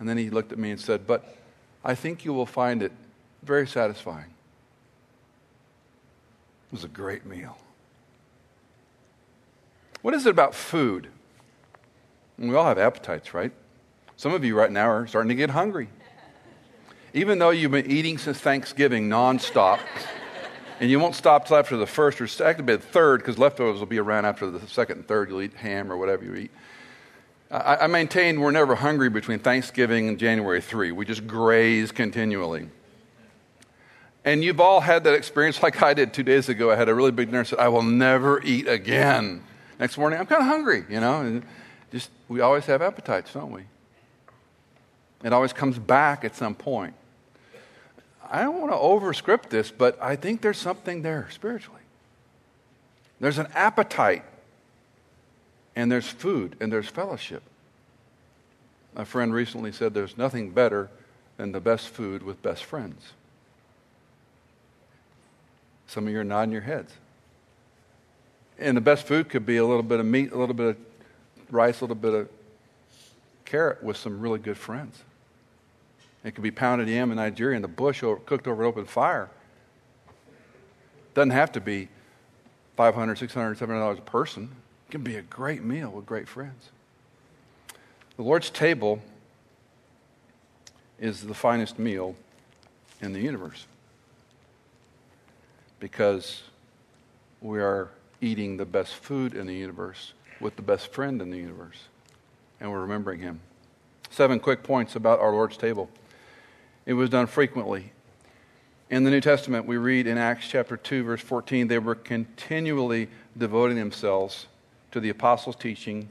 And 0.00 0.08
then 0.08 0.18
he 0.18 0.30
looked 0.30 0.50
at 0.50 0.58
me 0.58 0.72
and 0.72 0.80
said, 0.80 1.06
But 1.06 1.36
I 1.84 1.94
think 1.94 2.24
you 2.24 2.32
will 2.32 2.46
find 2.46 2.82
it 2.82 2.90
very 3.44 3.66
satisfying. 3.66 4.26
It 6.66 6.72
was 6.72 6.84
a 6.84 6.88
great 6.88 7.24
meal. 7.24 7.56
What 10.02 10.14
is 10.14 10.26
it 10.26 10.30
about 10.30 10.54
food? 10.54 11.08
We 12.38 12.54
all 12.54 12.64
have 12.64 12.78
appetites, 12.78 13.34
right? 13.34 13.52
Some 14.16 14.32
of 14.32 14.44
you 14.44 14.56
right 14.56 14.70
now 14.70 14.88
are 14.88 15.06
starting 15.06 15.28
to 15.30 15.34
get 15.34 15.50
hungry. 15.50 15.88
Even 17.12 17.38
though 17.38 17.50
you've 17.50 17.72
been 17.72 17.90
eating 17.90 18.16
since 18.16 18.38
Thanksgiving 18.38 19.08
nonstop, 19.08 19.80
and 20.80 20.88
you 20.88 21.00
won't 21.00 21.16
stop 21.16 21.46
till 21.46 21.56
after 21.56 21.76
the 21.76 21.86
first 21.86 22.20
or 22.20 22.28
second, 22.28 22.66
the 22.66 22.78
third, 22.78 23.20
because 23.20 23.38
leftovers 23.38 23.80
will 23.80 23.86
be 23.86 23.98
around 23.98 24.24
after 24.24 24.50
the 24.50 24.64
second 24.68 24.98
and 24.98 25.08
third. 25.08 25.30
You'll 25.30 25.42
eat 25.42 25.54
ham 25.54 25.90
or 25.90 25.96
whatever 25.96 26.24
you 26.24 26.34
eat. 26.34 26.50
I, 27.50 27.76
I 27.76 27.86
maintain 27.88 28.40
we're 28.40 28.50
never 28.52 28.76
hungry 28.76 29.08
between 29.08 29.40
Thanksgiving 29.40 30.08
and 30.08 30.18
January 30.18 30.60
3. 30.60 30.92
We 30.92 31.04
just 31.04 31.26
graze 31.26 31.90
continually. 31.90 32.68
And 34.24 34.44
you've 34.44 34.60
all 34.60 34.80
had 34.80 35.04
that 35.04 35.14
experience 35.14 35.62
like 35.62 35.82
I 35.82 35.94
did 35.94 36.12
two 36.12 36.22
days 36.22 36.48
ago. 36.48 36.70
I 36.70 36.76
had 36.76 36.88
a 36.88 36.94
really 36.94 37.12
big 37.12 37.28
dinner 37.28 37.40
and 37.40 37.48
said, 37.48 37.58
I 37.58 37.68
will 37.68 37.82
never 37.82 38.40
eat 38.42 38.68
again. 38.68 39.42
Next 39.80 39.96
morning, 39.96 40.20
I'm 40.20 40.26
kind 40.26 40.42
of 40.42 40.48
hungry, 40.48 40.84
you 40.88 41.00
know. 41.00 41.20
And 41.20 41.44
just 41.90 42.10
we 42.28 42.40
always 42.40 42.66
have 42.66 42.82
appetites, 42.82 43.32
don't 43.32 43.52
we? 43.52 43.62
It 45.24 45.32
always 45.32 45.52
comes 45.52 45.78
back 45.78 46.24
at 46.24 46.36
some 46.36 46.54
point. 46.54 46.94
I 48.30 48.42
don't 48.42 48.60
want 48.60 48.72
to 48.72 48.76
overscript 48.76 49.48
this, 49.48 49.70
but 49.70 50.00
I 50.02 50.16
think 50.16 50.42
there's 50.42 50.58
something 50.58 51.02
there 51.02 51.28
spiritually. 51.30 51.80
There's 53.20 53.38
an 53.38 53.48
appetite, 53.54 54.24
and 55.74 55.90
there's 55.90 56.06
food, 56.06 56.56
and 56.60 56.72
there's 56.72 56.88
fellowship. 56.88 57.42
A 58.94 59.04
friend 59.04 59.32
recently 59.32 59.72
said 59.72 59.94
there's 59.94 60.18
nothing 60.18 60.50
better 60.50 60.90
than 61.36 61.52
the 61.52 61.60
best 61.60 61.88
food 61.88 62.22
with 62.22 62.42
best 62.42 62.64
friends. 62.64 63.12
Some 65.86 66.06
of 66.06 66.12
you 66.12 66.20
are 66.20 66.24
nodding 66.24 66.52
your 66.52 66.62
heads. 66.62 66.92
And 68.58 68.76
the 68.76 68.80
best 68.80 69.06
food 69.06 69.28
could 69.28 69.46
be 69.46 69.56
a 69.56 69.64
little 69.64 69.82
bit 69.82 70.00
of 70.00 70.06
meat, 70.06 70.32
a 70.32 70.36
little 70.36 70.54
bit 70.54 70.66
of 70.66 70.76
rice, 71.50 71.80
a 71.80 71.84
little 71.84 71.96
bit 71.96 72.14
of 72.14 72.28
carrot 73.44 73.82
with 73.82 73.96
some 73.96 74.20
really 74.20 74.38
good 74.38 74.58
friends. 74.58 75.02
It 76.24 76.34
could 76.34 76.42
be 76.42 76.50
pounded 76.50 76.88
yam 76.88 77.10
in 77.10 77.16
Nigeria 77.16 77.56
in 77.56 77.62
the 77.62 77.68
bush 77.68 78.02
over, 78.02 78.20
cooked 78.20 78.46
over 78.46 78.62
an 78.62 78.68
open 78.68 78.84
fire. 78.84 79.30
Doesn't 81.14 81.30
have 81.30 81.52
to 81.52 81.60
be 81.60 81.88
500 82.76 83.18
600 83.18 83.58
$700 83.58 83.98
a 83.98 84.00
person. 84.02 84.50
It 84.88 84.92
can 84.92 85.02
be 85.02 85.16
a 85.16 85.22
great 85.22 85.64
meal 85.64 85.90
with 85.90 86.06
great 86.06 86.28
friends. 86.28 86.70
The 88.16 88.22
Lord's 88.22 88.50
table 88.50 89.00
is 90.98 91.22
the 91.22 91.34
finest 91.34 91.78
meal 91.78 92.16
in 93.00 93.12
the 93.12 93.20
universe 93.20 93.66
because 95.80 96.42
we 97.40 97.60
are 97.60 97.88
eating 98.20 98.56
the 98.56 98.64
best 98.64 98.94
food 98.94 99.34
in 99.34 99.46
the 99.46 99.54
universe 99.54 100.12
with 100.40 100.56
the 100.56 100.62
best 100.62 100.92
friend 100.92 101.20
in 101.20 101.30
the 101.30 101.36
universe, 101.36 101.84
and 102.60 102.70
we're 102.70 102.80
remembering 102.80 103.20
him. 103.20 103.40
Seven 104.10 104.40
quick 104.40 104.62
points 104.62 104.96
about 104.96 105.20
our 105.20 105.32
Lord's 105.32 105.56
table. 105.56 105.90
It 106.86 106.94
was 106.94 107.10
done 107.10 107.26
frequently. 107.26 107.92
In 108.90 109.04
the 109.04 109.10
New 109.10 109.20
Testament, 109.20 109.66
we 109.66 109.76
read 109.76 110.06
in 110.06 110.16
Acts 110.16 110.48
chapter 110.48 110.76
2, 110.76 111.04
verse 111.04 111.20
14, 111.20 111.68
they 111.68 111.78
were 111.78 111.94
continually 111.94 113.08
devoting 113.36 113.76
themselves 113.76 114.46
to 114.92 115.00
the 115.00 115.10
apostles' 115.10 115.56
teaching, 115.56 116.08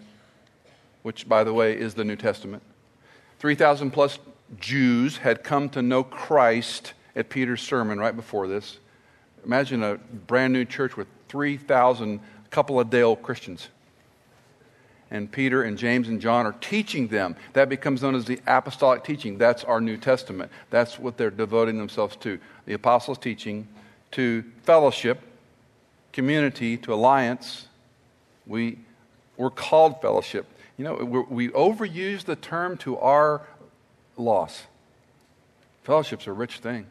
which, 1.01 1.27
by 1.27 1.43
the 1.43 1.53
way, 1.53 1.75
is 1.75 1.95
the 1.95 2.03
New 2.03 2.15
Testament. 2.15 2.61
3,000 3.39 3.89
plus 3.91 4.19
Jews 4.59 5.17
had 5.17 5.43
come 5.43 5.69
to 5.69 5.81
know 5.81 6.03
Christ 6.03 6.93
at 7.15 7.29
Peter's 7.29 7.61
sermon 7.61 7.97
right 7.97 8.15
before 8.15 8.47
this. 8.47 8.77
Imagine 9.43 9.83
a 9.83 9.95
brand 9.95 10.53
new 10.53 10.65
church 10.65 10.95
with 10.95 11.07
3,000 11.29 12.19
couple 12.49 12.79
of 12.79 12.89
day 12.89 13.01
old 13.01 13.21
Christians. 13.21 13.69
And 15.09 15.31
Peter 15.31 15.63
and 15.63 15.77
James 15.77 16.09
and 16.09 16.19
John 16.19 16.45
are 16.45 16.55
teaching 16.59 17.07
them. 17.07 17.35
That 17.53 17.69
becomes 17.69 18.01
known 18.01 18.15
as 18.15 18.25
the 18.25 18.39
apostolic 18.45 19.03
teaching. 19.03 19.37
That's 19.37 19.63
our 19.63 19.79
New 19.79 19.97
Testament. 19.97 20.51
That's 20.69 20.99
what 20.99 21.17
they're 21.17 21.29
devoting 21.29 21.77
themselves 21.77 22.15
to. 22.17 22.39
The 22.65 22.73
apostles' 22.73 23.17
teaching, 23.17 23.67
to 24.11 24.43
fellowship, 24.63 25.21
community, 26.11 26.77
to 26.77 26.93
alliance. 26.93 27.67
We, 28.45 28.79
we're 29.37 29.49
called 29.49 30.01
fellowship. 30.01 30.45
You 30.77 30.83
know, 30.83 30.93
we 31.29 31.49
overuse 31.49 32.23
the 32.25 32.35
term 32.35 32.77
to 32.79 32.97
our 32.97 33.41
loss. 34.17 34.63
Fellowship's 35.83 36.27
a 36.27 36.33
rich 36.33 36.59
thing 36.59 36.85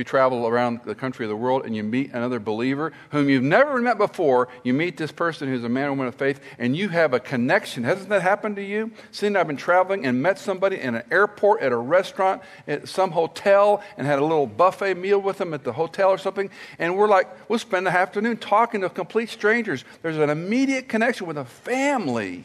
you 0.00 0.04
travel 0.04 0.48
around 0.48 0.80
the 0.86 0.94
country 0.94 1.26
of 1.26 1.28
the 1.28 1.36
world 1.36 1.66
and 1.66 1.76
you 1.76 1.82
meet 1.82 2.10
another 2.12 2.40
believer 2.40 2.90
whom 3.10 3.28
you've 3.28 3.42
never 3.42 3.80
met 3.82 3.98
before, 3.98 4.48
you 4.64 4.72
meet 4.72 4.96
this 4.96 5.12
person 5.12 5.46
who's 5.46 5.62
a 5.62 5.68
man 5.68 5.88
or 5.88 5.90
woman 5.90 6.06
of 6.06 6.14
faith, 6.14 6.40
and 6.58 6.74
you 6.74 6.88
have 6.88 7.12
a 7.12 7.20
connection. 7.20 7.84
Hasn't 7.84 8.08
that 8.08 8.22
happened 8.22 8.56
to 8.56 8.64
you? 8.64 8.92
Seeing 9.12 9.36
I've 9.36 9.46
been 9.46 9.58
traveling 9.58 10.06
and 10.06 10.22
met 10.22 10.38
somebody 10.38 10.80
in 10.80 10.94
an 10.94 11.02
airport, 11.10 11.60
at 11.60 11.70
a 11.70 11.76
restaurant, 11.76 12.40
at 12.66 12.88
some 12.88 13.10
hotel, 13.10 13.84
and 13.98 14.06
had 14.06 14.18
a 14.18 14.24
little 14.24 14.46
buffet 14.46 14.94
meal 14.94 15.18
with 15.18 15.36
them 15.36 15.52
at 15.52 15.64
the 15.64 15.72
hotel 15.72 16.08
or 16.08 16.16
something, 16.16 16.48
and 16.78 16.96
we're 16.96 17.06
like, 17.06 17.28
we'll 17.50 17.58
spend 17.58 17.86
the 17.86 17.90
afternoon 17.90 18.38
talking 18.38 18.80
to 18.80 18.88
complete 18.88 19.28
strangers. 19.28 19.84
There's 20.00 20.16
an 20.16 20.30
immediate 20.30 20.88
connection 20.88 21.26
with 21.26 21.36
a 21.36 21.44
family. 21.44 22.44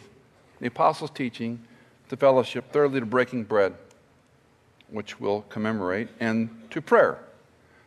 The 0.59 0.67
apostles' 0.67 1.11
teaching, 1.11 1.61
to 2.09 2.17
fellowship, 2.17 2.71
thirdly, 2.73 2.99
to 2.99 3.05
breaking 3.05 3.45
bread, 3.45 3.73
which 4.89 5.19
we'll 5.19 5.41
commemorate, 5.43 6.09
and 6.19 6.49
to 6.71 6.81
prayer. 6.81 7.19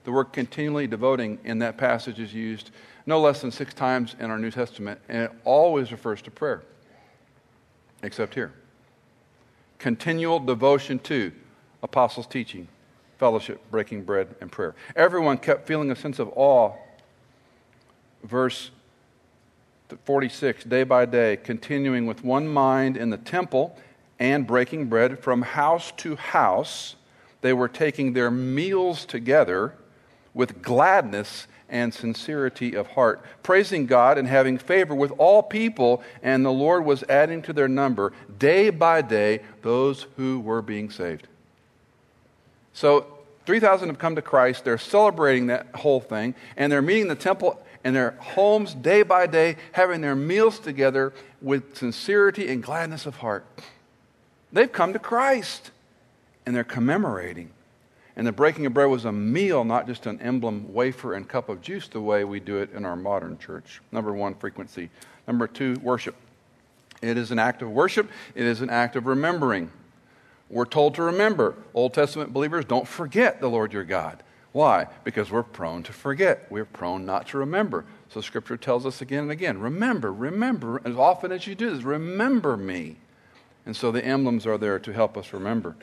The 0.08 0.12
word 0.12 0.32
continually 0.32 0.86
devoting 0.86 1.38
in 1.44 1.58
that 1.58 1.76
passage 1.76 2.18
is 2.18 2.32
used 2.32 2.70
no 3.04 3.20
less 3.20 3.42
than 3.42 3.50
six 3.50 3.74
times 3.74 4.16
in 4.18 4.30
our 4.30 4.38
New 4.38 4.50
Testament, 4.50 4.98
and 5.06 5.24
it 5.24 5.32
always 5.44 5.92
refers 5.92 6.22
to 6.22 6.30
prayer, 6.30 6.62
except 8.02 8.32
here. 8.32 8.54
Continual 9.78 10.40
devotion 10.40 10.98
to 11.00 11.30
apostles' 11.82 12.26
teaching, 12.26 12.68
fellowship, 13.18 13.60
breaking 13.70 14.04
bread, 14.04 14.34
and 14.40 14.50
prayer. 14.50 14.74
Everyone 14.96 15.36
kept 15.36 15.66
feeling 15.66 15.90
a 15.90 15.94
sense 15.94 16.18
of 16.18 16.32
awe. 16.34 16.72
Verse 18.24 18.70
46 20.04 20.64
day 20.64 20.84
by 20.84 21.04
day, 21.04 21.36
continuing 21.36 22.06
with 22.06 22.24
one 22.24 22.48
mind 22.48 22.96
in 22.96 23.10
the 23.10 23.18
temple 23.18 23.76
and 24.18 24.46
breaking 24.46 24.86
bread 24.86 25.18
from 25.18 25.42
house 25.42 25.92
to 25.98 26.16
house. 26.16 26.96
They 27.42 27.52
were 27.52 27.68
taking 27.68 28.14
their 28.14 28.30
meals 28.30 29.04
together 29.04 29.74
with 30.38 30.62
gladness 30.62 31.48
and 31.68 31.92
sincerity 31.92 32.74
of 32.74 32.86
heart, 32.86 33.20
praising 33.42 33.86
God 33.86 34.18
and 34.18 34.28
having 34.28 34.56
favor 34.56 34.94
with 34.94 35.10
all 35.18 35.42
people, 35.42 36.00
and 36.22 36.46
the 36.46 36.52
Lord 36.52 36.84
was 36.84 37.02
adding 37.08 37.42
to 37.42 37.52
their 37.52 37.66
number 37.66 38.12
day 38.38 38.70
by 38.70 39.02
day 39.02 39.40
those 39.62 40.06
who 40.16 40.38
were 40.38 40.62
being 40.62 40.90
saved. 40.90 41.26
So 42.72 43.06
3,000 43.46 43.88
have 43.88 43.98
come 43.98 44.14
to 44.14 44.22
Christ. 44.22 44.64
They're 44.64 44.78
celebrating 44.78 45.48
that 45.48 45.66
whole 45.74 46.00
thing, 46.00 46.36
and 46.56 46.70
they're 46.70 46.82
meeting 46.82 47.08
the 47.08 47.16
temple 47.16 47.60
in 47.84 47.92
their 47.92 48.12
homes 48.12 48.74
day 48.74 49.02
by 49.02 49.26
day, 49.26 49.56
having 49.72 50.02
their 50.02 50.14
meals 50.14 50.60
together 50.60 51.12
with 51.42 51.76
sincerity 51.76 52.48
and 52.48 52.62
gladness 52.62 53.06
of 53.06 53.16
heart. 53.16 53.44
They've 54.52 54.70
come 54.70 54.92
to 54.92 55.00
Christ, 55.00 55.72
and 56.46 56.54
they're 56.54 56.62
commemorating. 56.62 57.50
And 58.18 58.26
the 58.26 58.32
breaking 58.32 58.66
of 58.66 58.74
bread 58.74 58.90
was 58.90 59.04
a 59.04 59.12
meal, 59.12 59.64
not 59.64 59.86
just 59.86 60.06
an 60.06 60.20
emblem 60.20 60.74
wafer 60.74 61.14
and 61.14 61.26
cup 61.26 61.48
of 61.48 61.62
juice, 61.62 61.86
the 61.86 62.00
way 62.00 62.24
we 62.24 62.40
do 62.40 62.58
it 62.58 62.72
in 62.72 62.84
our 62.84 62.96
modern 62.96 63.38
church. 63.38 63.80
Number 63.92 64.12
one, 64.12 64.34
frequency. 64.34 64.90
Number 65.28 65.46
two, 65.46 65.74
worship. 65.84 66.16
It 67.00 67.16
is 67.16 67.30
an 67.30 67.38
act 67.38 67.62
of 67.62 67.70
worship, 67.70 68.10
it 68.34 68.44
is 68.44 68.60
an 68.60 68.70
act 68.70 68.96
of 68.96 69.06
remembering. 69.06 69.70
We're 70.50 70.64
told 70.64 70.96
to 70.96 71.04
remember. 71.04 71.54
Old 71.74 71.94
Testament 71.94 72.32
believers 72.32 72.64
don't 72.64 72.88
forget 72.88 73.40
the 73.40 73.48
Lord 73.48 73.72
your 73.72 73.84
God. 73.84 74.24
Why? 74.50 74.88
Because 75.04 75.30
we're 75.30 75.44
prone 75.44 75.84
to 75.84 75.92
forget. 75.92 76.50
We're 76.50 76.64
prone 76.64 77.06
not 77.06 77.28
to 77.28 77.38
remember. 77.38 77.84
So 78.08 78.20
Scripture 78.20 78.56
tells 78.56 78.84
us 78.84 79.00
again 79.00 79.24
and 79.24 79.30
again 79.30 79.58
remember, 79.58 80.12
remember. 80.12 80.82
As 80.84 80.96
often 80.96 81.30
as 81.30 81.46
you 81.46 81.54
do 81.54 81.70
this, 81.70 81.84
remember 81.84 82.56
me. 82.56 82.96
And 83.64 83.76
so 83.76 83.92
the 83.92 84.04
emblems 84.04 84.44
are 84.44 84.58
there 84.58 84.80
to 84.80 84.92
help 84.92 85.16
us 85.16 85.32
remember. 85.32 85.76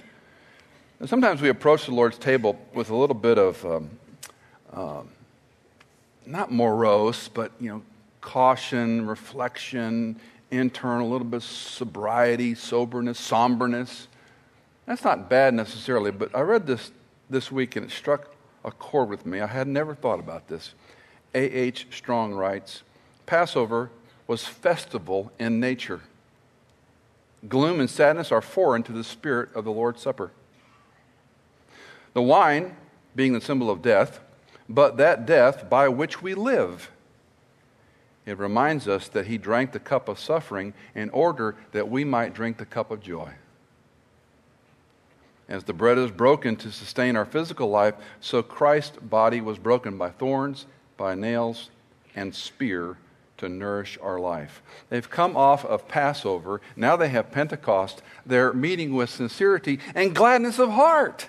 And 0.99 1.09
sometimes 1.09 1.41
we 1.41 1.49
approach 1.49 1.85
the 1.85 1.93
Lord's 1.93 2.17
table 2.17 2.57
with 2.73 2.89
a 2.89 2.95
little 2.95 3.15
bit 3.15 3.37
of, 3.37 3.65
um, 3.65 3.89
uh, 4.71 5.01
not 6.25 6.51
morose, 6.51 7.27
but, 7.27 7.51
you 7.59 7.69
know, 7.69 7.81
caution, 8.21 9.05
reflection, 9.05 10.19
internal, 10.51 11.07
a 11.07 11.11
little 11.11 11.27
bit 11.27 11.37
of 11.37 11.43
sobriety, 11.43 12.55
soberness, 12.55 13.19
somberness. 13.19 14.07
That's 14.85 15.03
not 15.03 15.29
bad 15.29 15.53
necessarily, 15.53 16.11
but 16.11 16.35
I 16.35 16.41
read 16.41 16.67
this 16.67 16.91
this 17.29 17.51
week 17.51 17.75
and 17.75 17.85
it 17.85 17.91
struck 17.91 18.33
a 18.63 18.71
chord 18.71 19.09
with 19.09 19.25
me. 19.25 19.41
I 19.41 19.47
had 19.47 19.67
never 19.67 19.95
thought 19.95 20.19
about 20.19 20.47
this. 20.47 20.73
A.H. 21.33 21.87
Strong 21.91 22.33
writes 22.33 22.83
Passover 23.25 23.89
was 24.27 24.45
festival 24.45 25.31
in 25.39 25.59
nature. 25.59 26.01
Gloom 27.47 27.79
and 27.79 27.89
sadness 27.89 28.31
are 28.31 28.41
foreign 28.41 28.83
to 28.83 28.91
the 28.91 29.03
spirit 29.03 29.49
of 29.53 29.65
the 29.65 29.71
Lord's 29.71 30.01
Supper. 30.01 30.31
The 32.15 32.21
wine 32.21 32.75
being 33.13 33.33
the 33.33 33.41
symbol 33.41 33.69
of 33.69 33.81
death, 33.81 34.21
but 34.69 34.97
that 34.97 35.25
death 35.25 35.69
by 35.69 35.89
which 35.89 36.21
we 36.21 36.33
live. 36.33 36.89
It 38.25 38.39
reminds 38.39 38.87
us 38.87 39.09
that 39.09 39.27
he 39.27 39.37
drank 39.37 39.73
the 39.73 39.79
cup 39.79 40.07
of 40.07 40.17
suffering 40.17 40.73
in 40.95 41.09
order 41.09 41.55
that 41.73 41.89
we 41.89 42.05
might 42.05 42.33
drink 42.33 42.57
the 42.57 42.65
cup 42.65 42.89
of 42.89 43.01
joy. 43.01 43.33
As 45.49 45.65
the 45.65 45.73
bread 45.73 45.97
is 45.97 46.09
broken 46.09 46.55
to 46.55 46.71
sustain 46.71 47.17
our 47.17 47.25
physical 47.25 47.69
life, 47.69 47.95
so 48.21 48.41
Christ's 48.41 48.97
body 48.97 49.41
was 49.41 49.59
broken 49.59 49.97
by 49.97 50.09
thorns, 50.09 50.65
by 50.95 51.15
nails, 51.15 51.69
and 52.15 52.33
spear 52.33 52.97
to 53.37 53.49
nourish 53.49 53.97
our 54.01 54.19
life. 54.19 54.63
They've 54.89 55.09
come 55.09 55.35
off 55.35 55.65
of 55.65 55.89
Passover. 55.89 56.61
Now 56.77 56.95
they 56.95 57.09
have 57.09 57.29
Pentecost. 57.29 58.01
They're 58.25 58.53
meeting 58.53 58.95
with 58.95 59.09
sincerity 59.09 59.79
and 59.93 60.15
gladness 60.15 60.59
of 60.59 60.71
heart. 60.71 61.27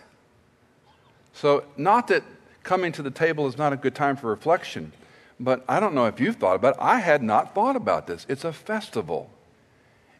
So, 1.36 1.64
not 1.76 2.08
that 2.08 2.24
coming 2.62 2.92
to 2.92 3.02
the 3.02 3.10
table 3.10 3.46
is 3.46 3.58
not 3.58 3.72
a 3.72 3.76
good 3.76 3.94
time 3.94 4.16
for 4.16 4.28
reflection, 4.30 4.92
but 5.38 5.62
I 5.68 5.80
don't 5.80 5.94
know 5.94 6.06
if 6.06 6.18
you've 6.18 6.36
thought 6.36 6.56
about 6.56 6.76
it. 6.76 6.80
I 6.80 7.00
had 7.00 7.22
not 7.22 7.54
thought 7.54 7.76
about 7.76 8.06
this. 8.06 8.24
It's 8.28 8.44
a 8.44 8.54
festival. 8.54 9.30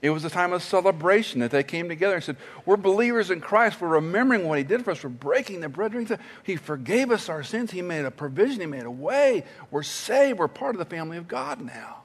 It 0.02 0.10
was 0.10 0.26
a 0.26 0.30
time 0.30 0.52
of 0.52 0.62
celebration 0.62 1.40
that 1.40 1.50
they 1.50 1.62
came 1.62 1.88
together 1.88 2.16
and 2.16 2.22
said, 2.22 2.36
We're 2.66 2.76
believers 2.76 3.30
in 3.30 3.40
Christ. 3.40 3.80
We're 3.80 3.88
remembering 3.88 4.46
what 4.46 4.58
He 4.58 4.64
did 4.64 4.84
for 4.84 4.90
us. 4.90 5.02
We're 5.02 5.08
breaking 5.08 5.60
the 5.60 5.70
bread. 5.70 6.20
He 6.42 6.56
forgave 6.56 7.10
us 7.10 7.30
our 7.30 7.42
sins. 7.42 7.70
He 7.70 7.80
made 7.80 8.04
a 8.04 8.10
provision. 8.10 8.60
He 8.60 8.66
made 8.66 8.84
a 8.84 8.90
way. 8.90 9.44
We're 9.70 9.82
saved. 9.82 10.38
We're 10.38 10.48
part 10.48 10.74
of 10.74 10.78
the 10.78 10.84
family 10.84 11.16
of 11.16 11.26
God 11.26 11.62
now. 11.62 12.02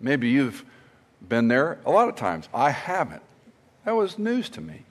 Maybe 0.00 0.28
you've 0.28 0.64
been 1.26 1.48
there 1.48 1.78
a 1.86 1.90
lot 1.90 2.10
of 2.10 2.14
times. 2.14 2.46
I 2.52 2.70
haven't. 2.70 3.22
That 3.86 3.96
was 3.96 4.18
news 4.18 4.50
to 4.50 4.60
me. 4.60 4.82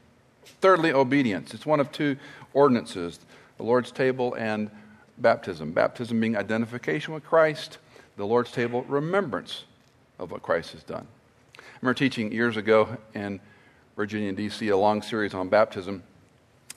Thirdly, 0.59 0.91
obedience. 0.91 1.53
It's 1.53 1.65
one 1.65 1.79
of 1.79 1.91
two 1.91 2.17
ordinances 2.57 3.19
the 3.57 3.63
Lord's 3.63 3.91
table 3.91 4.33
and 4.33 4.71
baptism. 5.19 5.71
Baptism 5.71 6.19
being 6.19 6.35
identification 6.35 7.13
with 7.13 7.23
Christ, 7.23 7.77
the 8.17 8.25
Lord's 8.25 8.51
table, 8.51 8.83
remembrance 8.83 9.65
of 10.17 10.31
what 10.31 10.41
Christ 10.41 10.71
has 10.71 10.83
done. 10.83 11.07
I 11.57 11.61
remember 11.81 11.93
teaching 11.93 12.31
years 12.31 12.57
ago 12.57 12.97
in 13.13 13.39
Virginia, 13.95 14.31
D.C., 14.31 14.67
a 14.69 14.77
long 14.77 15.03
series 15.03 15.35
on 15.35 15.49
baptism. 15.49 16.01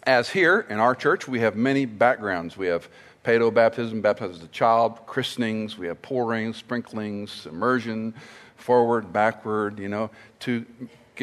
As 0.04 0.28
here 0.28 0.66
in 0.68 0.78
our 0.78 0.94
church, 0.94 1.26
we 1.26 1.40
have 1.40 1.56
many 1.56 1.86
backgrounds. 1.86 2.58
We 2.58 2.66
have 2.66 2.88
pedo 3.24 3.52
baptism, 3.52 4.02
baptism 4.02 4.34
as 4.34 4.42
a 4.42 4.48
child, 4.48 5.06
christenings, 5.06 5.78
we 5.78 5.86
have 5.86 6.00
pourings, 6.02 6.56
sprinklings, 6.56 7.46
immersion, 7.46 8.14
forward, 8.56 9.12
backward, 9.12 9.78
you 9.78 9.88
know, 9.88 10.10
to 10.40 10.66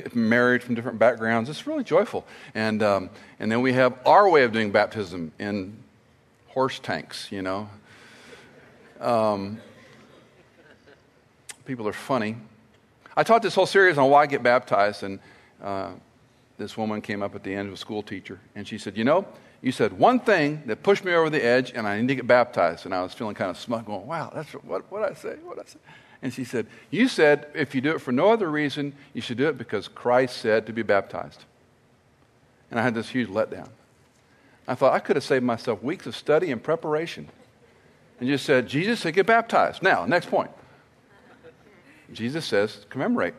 get 0.01 0.15
married 0.15 0.63
from 0.63 0.75
different 0.75 0.99
backgrounds. 0.99 1.49
It's 1.49 1.67
really 1.67 1.83
joyful. 1.83 2.25
And, 2.53 2.81
um, 2.83 3.09
and 3.39 3.51
then 3.51 3.61
we 3.61 3.73
have 3.73 3.97
our 4.05 4.29
way 4.29 4.43
of 4.43 4.51
doing 4.51 4.71
baptism 4.71 5.31
in 5.39 5.77
horse 6.47 6.79
tanks, 6.79 7.27
you 7.31 7.41
know. 7.41 7.69
Um, 8.99 9.59
people 11.65 11.87
are 11.87 11.93
funny. 11.93 12.37
I 13.15 13.23
taught 13.23 13.41
this 13.41 13.55
whole 13.55 13.65
series 13.65 13.97
on 13.97 14.09
why 14.09 14.23
I 14.23 14.25
get 14.27 14.43
baptized, 14.43 15.03
and 15.03 15.19
uh, 15.61 15.91
this 16.57 16.77
woman 16.77 17.01
came 17.01 17.21
up 17.23 17.35
at 17.35 17.43
the 17.43 17.53
end 17.53 17.67
of 17.67 17.73
a 17.73 17.77
school 17.77 18.03
teacher, 18.03 18.39
and 18.55 18.67
she 18.67 18.77
said, 18.77 18.97
You 18.97 19.03
know, 19.03 19.25
you 19.61 19.71
said 19.71 19.93
one 19.93 20.19
thing 20.19 20.63
that 20.67 20.83
pushed 20.83 21.03
me 21.03 21.13
over 21.13 21.29
the 21.29 21.43
edge, 21.43 21.71
and 21.73 21.87
I 21.87 21.99
need 21.99 22.07
to 22.09 22.15
get 22.15 22.27
baptized. 22.27 22.85
And 22.85 22.93
I 22.93 23.01
was 23.01 23.13
feeling 23.13 23.35
kind 23.35 23.49
of 23.49 23.57
smug, 23.57 23.85
going, 23.85 24.05
Wow, 24.05 24.31
that's 24.33 24.51
what, 24.53 24.91
what 24.91 25.03
I 25.03 25.13
say? 25.13 25.35
What 25.43 25.59
I 25.59 25.63
say? 25.65 25.79
And 26.21 26.33
she 26.33 26.43
said, 26.43 26.67
You 26.89 27.07
said 27.07 27.47
if 27.53 27.75
you 27.75 27.81
do 27.81 27.91
it 27.91 28.01
for 28.01 28.11
no 28.11 28.31
other 28.31 28.49
reason, 28.49 28.93
you 29.13 29.21
should 29.21 29.37
do 29.37 29.47
it 29.47 29.57
because 29.57 29.87
Christ 29.87 30.37
said 30.37 30.65
to 30.65 30.73
be 30.73 30.81
baptized. 30.81 31.43
And 32.71 32.79
I 32.79 32.83
had 32.83 32.95
this 32.95 33.09
huge 33.09 33.29
letdown. 33.29 33.69
I 34.67 34.75
thought 34.75 34.93
I 34.93 34.99
could 34.99 35.15
have 35.15 35.23
saved 35.23 35.45
myself 35.45 35.81
weeks 35.81 36.05
of 36.05 36.15
study 36.15 36.51
and 36.51 36.61
preparation 36.61 37.29
and 38.19 38.27
just 38.27 38.45
said, 38.45 38.67
Jesus 38.67 38.99
said, 38.99 39.13
get 39.13 39.25
baptized. 39.25 39.81
Now, 39.81 40.05
next 40.05 40.29
point. 40.29 40.51
Jesus 42.11 42.45
says, 42.45 42.85
commemorate. 42.89 43.35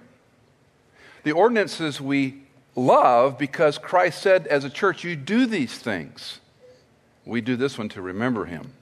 The 1.24 1.32
ordinances 1.32 2.00
we 2.00 2.42
love 2.76 3.38
because 3.38 3.76
Christ 3.76 4.22
said, 4.22 4.46
as 4.46 4.64
a 4.64 4.70
church, 4.70 5.04
you 5.04 5.16
do 5.16 5.46
these 5.46 5.76
things. 5.78 6.40
We 7.24 7.40
do 7.40 7.56
this 7.56 7.76
one 7.76 7.88
to 7.90 8.00
remember 8.00 8.44
him. 8.44 8.72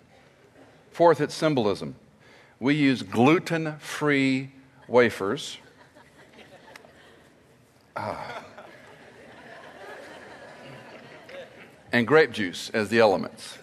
Fourth, 0.93 1.21
it's 1.21 1.35
symbolism 1.35 1.97
we 2.59 2.75
use 2.75 3.03
gluten 3.03 3.79
free 3.79 4.51
wafers. 4.89 5.59
Ah. 7.97 8.43
And 11.93 12.07
grape 12.07 12.33
juice 12.33 12.71
as 12.71 12.89
the 12.89 12.99
elements. 12.99 13.59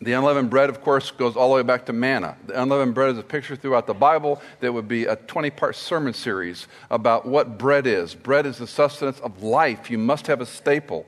The 0.00 0.12
unleavened 0.12 0.50
bread, 0.50 0.68
of 0.68 0.82
course, 0.82 1.10
goes 1.10 1.36
all 1.36 1.48
the 1.48 1.54
way 1.56 1.62
back 1.62 1.86
to 1.86 1.92
manna. 1.92 2.36
The 2.46 2.60
unleavened 2.60 2.94
bread 2.94 3.10
is 3.10 3.18
a 3.18 3.22
picture 3.22 3.56
throughout 3.56 3.86
the 3.86 3.94
Bible 3.94 4.42
that 4.60 4.72
would 4.72 4.88
be 4.88 5.06
a 5.06 5.16
20 5.16 5.50
part 5.50 5.74
sermon 5.74 6.12
series 6.12 6.68
about 6.90 7.26
what 7.26 7.56
bread 7.56 7.86
is. 7.86 8.14
Bread 8.14 8.44
is 8.44 8.58
the 8.58 8.66
sustenance 8.66 9.18
of 9.20 9.42
life. 9.42 9.90
You 9.90 9.96
must 9.96 10.26
have 10.26 10.42
a 10.42 10.46
staple. 10.46 11.06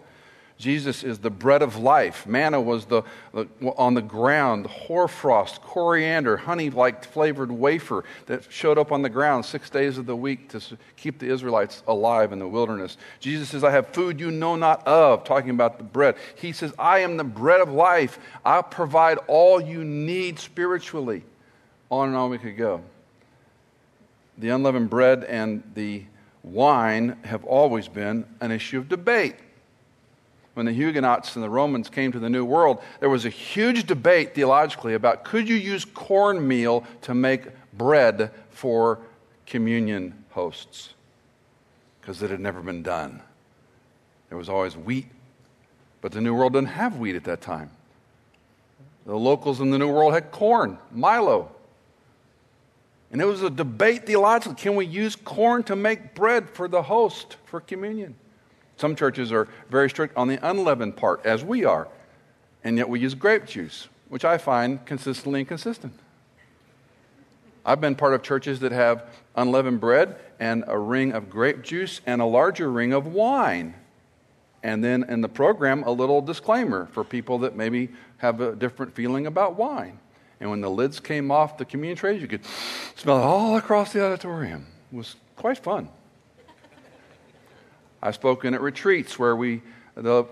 Jesus 0.59 1.05
is 1.05 1.21
the 1.21 1.31
bread 1.31 1.63
of 1.63 1.77
life. 1.77 2.27
Manna 2.27 2.61
was 2.61 2.87
the, 2.87 3.03
the 3.33 3.47
on 3.77 3.95
the 3.95 4.03
ground, 4.03 4.67
hoarfrost, 4.67 5.63
coriander, 5.63 6.37
honey-like 6.37 7.05
flavored 7.05 7.53
wafer 7.53 8.03
that 8.27 8.51
showed 8.51 8.77
up 8.77 8.91
on 8.91 9.03
the 9.03 9.09
ground 9.09 9.45
six 9.45 9.71
days 9.71 9.99
of 9.99 10.07
the 10.07 10.17
week 10.17 10.49
to 10.49 10.61
keep 10.97 11.21
the 11.21 11.29
Israelites 11.29 11.85
alive 11.87 12.33
in 12.33 12.41
the 12.41 12.49
wilderness. 12.49 12.97
Jesus 13.21 13.51
says, 13.51 13.63
"I 13.63 13.71
have 13.71 13.87
food 13.89 14.19
you 14.19 14.33
know 14.33 14.57
not 14.57 14.85
of," 14.85 15.23
talking 15.23 15.51
about 15.51 15.79
the 15.79 15.85
bread. 15.85 16.17
He 16.35 16.51
says, 16.51 16.75
"I 16.77 16.99
am 16.99 17.17
the 17.17 17.25
bread 17.25 17.61
of 17.61 17.71
life. 17.71 18.19
I 18.45 18.61
provide 18.63 19.19
all 19.29 19.61
you 19.61 19.85
need 19.85 20.41
spiritually." 20.41 21.23
On 21.89 22.09
and 22.09 22.17
on 22.17 22.31
we 22.31 22.39
could 22.39 22.57
go. 22.57 22.83
The 24.37 24.49
unleavened 24.49 24.91
bread 24.91 25.23
and 25.23 25.63
the 25.75 26.03
wine 26.43 27.17
have 27.23 27.45
always 27.45 27.87
been 27.87 28.25
an 28.41 28.51
issue 28.51 28.79
of 28.79 28.89
debate 28.89 29.37
when 30.59 30.67
the 30.67 30.73
Huguenots 30.73 31.37
and 31.37 31.45
the 31.45 31.49
Romans 31.49 31.89
came 31.89 32.11
to 32.11 32.19
the 32.19 32.29
New 32.29 32.45
World, 32.45 32.83
there 32.99 33.09
was 33.09 33.25
a 33.25 33.29
huge 33.29 33.87
debate 33.87 34.35
theologically 34.35 34.95
about 34.95 35.23
could 35.23 35.49
you 35.49 35.55
use 35.55 35.85
cornmeal 35.85 36.83
to 37.03 37.15
make 37.15 37.45
bread 37.75 38.33
for 38.51 38.99
communion 39.47 40.25
hosts? 40.31 40.95
Because 42.01 42.25
it 42.25 42.31
had 42.31 42.41
never 42.41 42.61
been 42.61 42.83
done. 42.83 43.23
There 44.31 44.37
was 44.37 44.49
always 44.49 44.77
wheat, 44.77 45.07
but 46.01 46.11
the 46.11 46.21
New 46.21 46.35
World 46.35 46.55
didn't 46.55 46.71
have 46.71 46.99
wheat 46.99 47.15
at 47.15 47.23
that 47.23 47.41
time. 47.41 47.71
The 49.07 49.15
locals 49.15 49.61
in 49.61 49.71
the 49.71 49.79
New 49.79 49.93
World 49.93 50.13
had 50.13 50.33
corn, 50.33 50.77
Milo. 50.91 51.53
And 53.13 53.23
it 53.23 53.27
was 53.27 53.43
a 53.43 53.51
debate 53.51 54.07
theologically 54.07 54.57
can 54.57 54.75
we 54.75 54.87
use 54.87 55.15
corn 55.15 55.63
to 55.63 55.77
make 55.77 56.17
bread 56.17 56.51
for 56.51 56.67
the 56.67 56.83
host 56.83 57.37
for 57.45 57.61
communion? 57.61 58.17
Some 58.79 58.95
churches 58.95 59.33
are 59.33 59.49
very 59.69 59.91
strict 59.91 60.17
on 60.17 60.29
the 60.29 60.39
unleavened 60.49 60.97
part, 60.97 61.27
as 61.27 61.45
we 61.45 61.65
are, 61.65 61.89
and 62.63 62.79
yet 62.79 62.89
we 62.89 63.01
use 63.01 63.13
grape 63.15 63.45
juice, 63.45 63.89
which 64.09 64.25
I 64.25 64.39
find 64.39 64.85
consistently 64.87 65.41
inconsistent. 65.41 65.93
I've 67.67 67.81
been 67.81 67.97
part 67.97 68.15
of 68.15 68.23
churches 68.23 68.61
that 68.61 68.71
have 68.71 69.05
unleavened 69.35 69.81
bread 69.81 70.17
and 70.39 70.65
a 70.69 70.79
ring 70.79 71.13
of 71.13 71.29
grape 71.29 71.63
juice 71.63 72.01
and 72.07 72.23
a 72.23 72.25
larger 72.25 72.71
ring 72.71 72.93
of 72.93 73.09
wine. 73.09 73.75
And 74.63 74.83
then 74.83 75.03
in 75.05 75.21
the 75.21 75.29
program, 75.29 75.83
a 75.83 75.91
little 75.91 76.23
disclaimer 76.23 76.87
for 76.93 77.03
people 77.03 77.39
that 77.41 77.57
maybe 77.57 77.91
have 78.19 78.41
a 78.41 78.55
different 78.55 78.95
feeling 78.95 79.27
about 79.27 79.57
wine. 79.57 79.99
And 80.41 80.51
when 80.51 80.61
the 80.61 80.71
lids 80.71 81.01
came 81.01 81.33
off 81.33 81.59
the 81.59 81.65
communion 81.65 81.97
trays, 81.97 82.23
you 82.23 82.29
could 82.29 82.45
smell 82.95 83.19
it 83.19 83.23
all 83.23 83.57
across 83.57 83.93
the 83.93 84.05
auditorium. 84.05 84.67
It 84.93 84.97
was 84.97 85.17
quite 85.37 85.59
fun. 85.59 85.89
I've 88.03 88.15
spoken 88.15 88.55
at 88.55 88.61
retreats 88.61 89.19
where 89.19 89.35
we, 89.35 89.63
the 89.95 90.27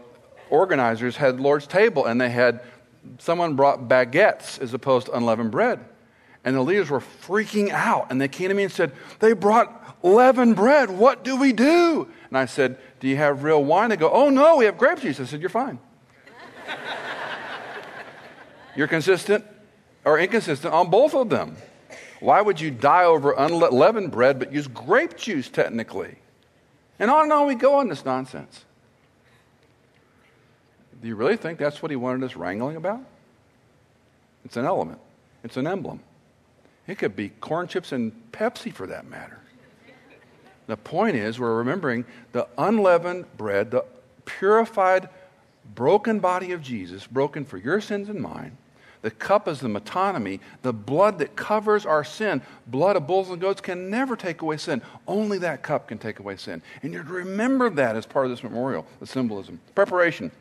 organizers 0.50 1.16
had 1.16 1.40
Lord's 1.40 1.66
table 1.66 2.06
and 2.06 2.20
they 2.20 2.30
had 2.30 2.60
someone 3.18 3.56
brought 3.56 3.88
baguettes 3.88 4.60
as 4.60 4.74
opposed 4.74 5.06
to 5.06 5.16
unleavened 5.16 5.50
bread. 5.50 5.80
And 6.44 6.54
the 6.54 6.62
leaders 6.62 6.90
were 6.90 7.00
freaking 7.00 7.70
out. 7.70 8.06
And 8.10 8.20
they 8.20 8.28
came 8.28 8.48
to 8.48 8.54
me 8.54 8.62
and 8.62 8.72
said, 8.72 8.92
They 9.18 9.32
brought 9.32 10.04
leavened 10.04 10.54
bread. 10.54 10.90
What 10.90 11.24
do 11.24 11.36
we 11.36 11.52
do? 11.52 12.08
And 12.28 12.38
I 12.38 12.46
said, 12.46 12.78
Do 13.00 13.08
you 13.08 13.16
have 13.16 13.42
real 13.42 13.64
wine? 13.64 13.90
They 13.90 13.96
go, 13.96 14.10
Oh, 14.10 14.30
no, 14.30 14.56
we 14.56 14.66
have 14.66 14.78
grape 14.78 15.00
juice. 15.00 15.18
I 15.18 15.24
said, 15.24 15.40
You're 15.40 15.50
fine. 15.50 15.80
You're 18.76 18.86
consistent 18.86 19.44
or 20.04 20.20
inconsistent 20.20 20.72
on 20.72 20.88
both 20.88 21.14
of 21.14 21.30
them. 21.30 21.56
Why 22.20 22.40
would 22.40 22.60
you 22.60 22.70
die 22.70 23.04
over 23.04 23.34
unleavened 23.36 24.12
bread 24.12 24.38
but 24.38 24.52
use 24.52 24.68
grape 24.68 25.16
juice 25.16 25.48
technically? 25.48 26.16
And 26.98 27.10
on 27.10 27.24
and 27.24 27.32
on 27.32 27.46
we 27.46 27.54
go 27.54 27.74
on 27.74 27.88
this 27.88 28.04
nonsense. 28.04 28.64
Do 31.00 31.08
you 31.08 31.14
really 31.14 31.36
think 31.36 31.58
that's 31.58 31.82
what 31.82 31.90
he 31.90 31.96
wanted 31.96 32.24
us 32.24 32.36
wrangling 32.36 32.76
about? 32.76 33.00
It's 34.44 34.56
an 34.56 34.64
element, 34.64 34.98
it's 35.44 35.56
an 35.56 35.66
emblem. 35.66 36.00
It 36.86 36.98
could 36.98 37.16
be 37.16 37.30
corn 37.30 37.66
chips 37.66 37.92
and 37.92 38.12
Pepsi 38.32 38.72
for 38.72 38.86
that 38.86 39.06
matter. 39.08 39.40
The 40.68 40.76
point 40.76 41.16
is, 41.16 41.38
we're 41.38 41.58
remembering 41.58 42.04
the 42.32 42.48
unleavened 42.56 43.36
bread, 43.36 43.70
the 43.70 43.84
purified, 44.24 45.08
broken 45.74 46.18
body 46.18 46.52
of 46.52 46.62
Jesus, 46.62 47.06
broken 47.06 47.44
for 47.44 47.56
your 47.56 47.80
sins 47.80 48.08
and 48.08 48.20
mine. 48.20 48.56
The 49.06 49.12
cup 49.12 49.46
is 49.46 49.60
the 49.60 49.68
metonymy, 49.68 50.40
the 50.62 50.72
blood 50.72 51.20
that 51.20 51.36
covers 51.36 51.86
our 51.86 52.02
sin. 52.02 52.42
Blood 52.66 52.96
of 52.96 53.06
bulls 53.06 53.30
and 53.30 53.40
goats 53.40 53.60
can 53.60 53.88
never 53.88 54.16
take 54.16 54.42
away 54.42 54.56
sin. 54.56 54.82
Only 55.06 55.38
that 55.38 55.62
cup 55.62 55.86
can 55.86 55.96
take 55.96 56.18
away 56.18 56.36
sin. 56.36 56.60
And 56.82 56.92
you're 56.92 57.04
to 57.04 57.12
remember 57.12 57.70
that 57.70 57.94
as 57.94 58.04
part 58.04 58.26
of 58.26 58.32
this 58.32 58.42
memorial, 58.42 58.84
the 58.98 59.06
symbolism. 59.06 59.60
Preparation. 59.76 60.32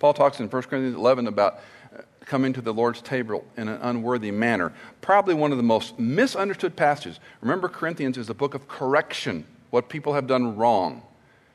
Paul 0.00 0.14
talks 0.14 0.40
in 0.40 0.48
1 0.48 0.62
Corinthians 0.64 0.96
11 0.96 1.28
about 1.28 1.60
uh, 1.96 2.00
coming 2.24 2.52
to 2.54 2.60
the 2.60 2.74
Lord's 2.74 3.00
table 3.00 3.44
in 3.56 3.68
an 3.68 3.78
unworthy 3.82 4.32
manner. 4.32 4.72
Probably 5.00 5.34
one 5.34 5.52
of 5.52 5.56
the 5.56 5.62
most 5.62 5.96
misunderstood 5.96 6.74
passages. 6.74 7.20
Remember, 7.40 7.68
Corinthians 7.68 8.18
is 8.18 8.28
a 8.30 8.34
book 8.34 8.54
of 8.54 8.66
correction, 8.66 9.46
what 9.70 9.88
people 9.88 10.14
have 10.14 10.26
done 10.26 10.56
wrong. 10.56 11.02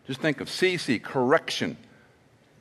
Just 0.07 0.21
think 0.21 0.39
of 0.39 0.47
CC, 0.47 1.03
correction. 1.03 1.75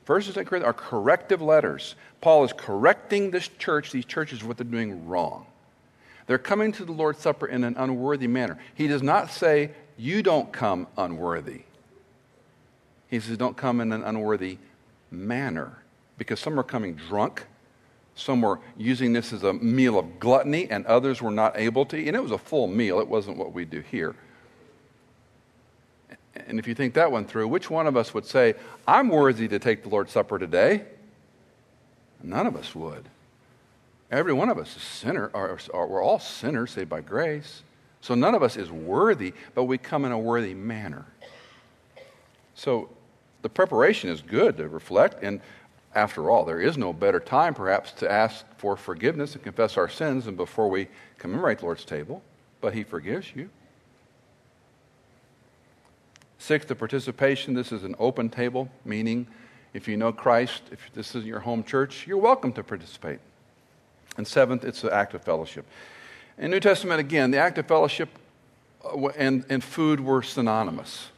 First 0.09 0.35
and 0.35 0.47
Corinthians 0.47 0.63
are 0.63 0.73
corrective 0.73 1.39
letters. 1.39 1.93
Paul 2.19 2.43
is 2.43 2.51
correcting 2.51 3.29
this 3.29 3.47
church, 3.47 3.91
these 3.91 4.05
churches, 4.05 4.43
what 4.43 4.57
they're 4.57 4.65
doing 4.65 5.05
wrong. 5.07 5.45
They're 6.25 6.39
coming 6.39 6.71
to 6.71 6.83
the 6.83 6.91
Lord's 6.91 7.19
Supper 7.19 7.45
in 7.45 7.63
an 7.63 7.75
unworthy 7.77 8.25
manner. 8.25 8.57
He 8.73 8.87
does 8.87 9.03
not 9.03 9.29
say, 9.29 9.69
You 9.97 10.23
don't 10.23 10.51
come 10.51 10.87
unworthy. 10.97 11.61
He 13.07 13.19
says, 13.19 13.37
Don't 13.37 13.55
come 13.55 13.81
in 13.81 13.91
an 13.91 14.03
unworthy 14.03 14.57
manner. 15.11 15.77
Because 16.17 16.39
some 16.39 16.59
are 16.59 16.63
coming 16.63 16.95
drunk, 16.95 17.45
some 18.15 18.41
were 18.41 18.59
using 18.77 19.13
this 19.13 19.31
as 19.31 19.43
a 19.43 19.53
meal 19.53 19.99
of 19.99 20.19
gluttony, 20.19 20.71
and 20.71 20.87
others 20.87 21.21
were 21.21 21.29
not 21.29 21.55
able 21.55 21.85
to. 21.85 22.07
And 22.07 22.15
it 22.15 22.23
was 22.23 22.31
a 22.31 22.39
full 22.39 22.65
meal, 22.65 22.99
it 22.99 23.07
wasn't 23.07 23.37
what 23.37 23.53
we 23.53 23.63
do 23.63 23.81
here. 23.81 24.15
And 26.49 26.57
if 26.57 26.67
you 26.67 26.73
think 26.73 26.95
that 26.95 27.11
one 27.11 27.25
through, 27.25 27.47
which 27.47 27.69
one 27.69 27.85
of 27.85 27.95
us 27.95 28.13
would 28.13 28.25
say, 28.25 28.55
I'm 28.87 29.09
worthy 29.09 29.47
to 29.47 29.59
take 29.59 29.83
the 29.83 29.89
Lord's 29.89 30.11
Supper 30.11 30.39
today? 30.39 30.83
None 32.23 32.47
of 32.47 32.55
us 32.55 32.73
would. 32.73 33.05
Every 34.09 34.33
one 34.33 34.49
of 34.49 34.57
us 34.57 34.75
is 34.75 34.81
sinner, 34.81 35.29
or, 35.33 35.59
or, 35.71 35.87
we're 35.87 36.03
all 36.03 36.19
sinners 36.19 36.71
saved 36.71 36.89
by 36.89 37.01
grace. 37.01 37.61
So 38.01 38.15
none 38.15 38.33
of 38.33 38.41
us 38.41 38.57
is 38.57 38.71
worthy, 38.71 39.33
but 39.53 39.65
we 39.65 39.77
come 39.77 40.05
in 40.05 40.11
a 40.11 40.17
worthy 40.17 40.55
manner. 40.55 41.05
So 42.55 42.89
the 43.43 43.49
preparation 43.49 44.09
is 44.09 44.21
good 44.21 44.57
to 44.57 44.67
reflect, 44.67 45.23
and 45.23 45.41
after 45.93 46.31
all, 46.31 46.45
there 46.45 46.59
is 46.59 46.77
no 46.77 46.93
better 46.93 47.19
time 47.19 47.53
perhaps 47.53 47.91
to 47.93 48.11
ask 48.11 48.43
for 48.57 48.75
forgiveness 48.75 49.35
and 49.35 49.43
confess 49.43 49.77
our 49.77 49.87
sins 49.87 50.25
than 50.25 50.35
before 50.35 50.67
we 50.67 50.87
commemorate 51.19 51.59
the 51.59 51.65
Lord's 51.65 51.85
table, 51.85 52.23
but 52.59 52.73
He 52.73 52.83
forgives 52.83 53.35
you. 53.35 53.51
Sixth, 56.39 56.67
the 56.67 56.75
participation. 56.75 57.53
This 57.53 57.71
is 57.71 57.83
an 57.83 57.95
open 57.99 58.29
table, 58.29 58.69
meaning 58.85 59.27
if 59.73 59.87
you 59.87 59.97
know 59.97 60.11
Christ, 60.11 60.63
if 60.71 60.79
this 60.93 61.09
isn't 61.09 61.25
your 61.25 61.41
home 61.41 61.63
church, 61.63 62.07
you're 62.07 62.17
welcome 62.17 62.51
to 62.53 62.63
participate. 62.63 63.19
And 64.17 64.27
seventh, 64.27 64.63
it's 64.63 64.81
the 64.81 64.93
act 64.93 65.13
of 65.13 65.23
fellowship. 65.23 65.65
In 66.37 66.49
New 66.49 66.59
Testament, 66.59 66.99
again, 66.99 67.31
the 67.31 67.37
act 67.37 67.57
of 67.57 67.67
fellowship 67.67 68.09
uh, 68.83 69.07
and, 69.09 69.45
and 69.49 69.63
food 69.63 69.99
were 69.99 70.23
synonymous 70.23 71.09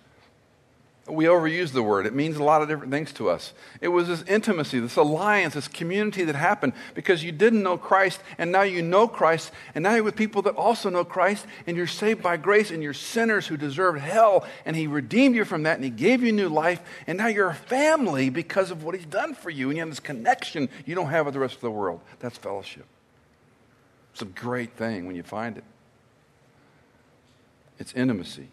we 1.08 1.26
overuse 1.26 1.72
the 1.72 1.82
word. 1.82 2.06
It 2.06 2.14
means 2.14 2.38
a 2.38 2.44
lot 2.44 2.62
of 2.62 2.68
different 2.68 2.92
things 2.92 3.12
to 3.14 3.28
us. 3.30 3.54
It 3.82 3.88
was 3.88 4.08
this 4.08 4.22
intimacy, 4.28 4.80
this 4.80 4.98
alliance, 4.98 5.56
this 5.56 5.68
community 5.68 6.24
that 6.26 6.36
happened 6.36 6.74
because 6.94 7.24
you 7.24 7.32
didn't 7.32 7.64
know 7.64 7.76
Christ 7.76 8.22
and 8.38 8.52
now 8.52 8.62
you 8.62 8.84
know 8.84 9.08
Christ 9.08 9.52
and 9.74 9.82
now 9.84 9.96
you're 9.96 10.04
with 10.04 10.16
people 10.16 10.44
that 10.44 10.56
also 10.56 10.92
know 10.92 11.04
Christ 11.04 11.48
and 11.66 11.76
you're 11.76 11.88
saved 11.88 12.22
by 12.22 12.38
grace 12.38 12.70
and 12.70 12.84
you're 12.84 12.94
sinners 12.94 13.48
who 13.48 13.58
deserved 13.58 14.00
hell 14.00 14.46
and 14.64 14.76
He 14.76 14.86
redeemed 14.86 15.36
you 15.36 15.44
from 15.44 15.64
that 15.64 15.76
and 15.76 15.84
He 15.84 15.90
gave 15.90 16.22
you 16.22 16.32
new 16.32 16.50
life 16.50 16.82
and 17.08 17.18
now 17.18 17.28
you're 17.28 17.50
a 17.50 17.56
family 17.56 18.30
because 18.30 18.70
of 18.70 18.84
what 18.84 18.94
He's 18.94 19.06
done 19.06 19.34
for 19.34 19.50
you 19.50 19.70
and 19.70 19.78
you 19.78 19.82
have 19.82 19.90
this 19.90 20.00
connection 20.00 20.70
you 20.86 20.94
don't 20.94 21.10
have 21.10 21.26
with 21.26 21.34
the 21.34 21.40
rest 21.40 21.56
of 21.56 21.62
the 21.62 21.72
world. 21.72 22.00
That's 22.20 22.38
fellowship. 22.38 22.86
It's 24.14 24.22
a 24.22 24.26
great 24.26 24.74
thing 24.74 25.08
when 25.08 25.16
you 25.16 25.24
find 25.24 25.58
it. 25.58 25.64
It's 27.80 27.94
intimacy. 27.94 28.50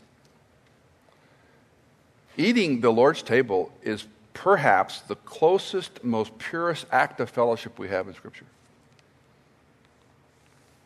Eating 2.39 2.81
the 2.81 2.91
Lord's 2.91 3.23
table 3.23 3.73
is 3.83 4.07
perhaps 4.33 5.01
the 5.01 5.17
closest, 5.17 6.05
most 6.05 6.39
purest 6.39 6.87
act 6.93 7.19
of 7.19 7.29
fellowship 7.29 7.81
we 7.81 7.89
have 7.89 8.07
in 8.07 8.15
Scripture. 8.15 8.47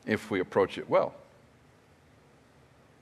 If 0.06 0.30
we 0.30 0.40
approach 0.40 0.78
it 0.78 0.88
well. 0.88 1.14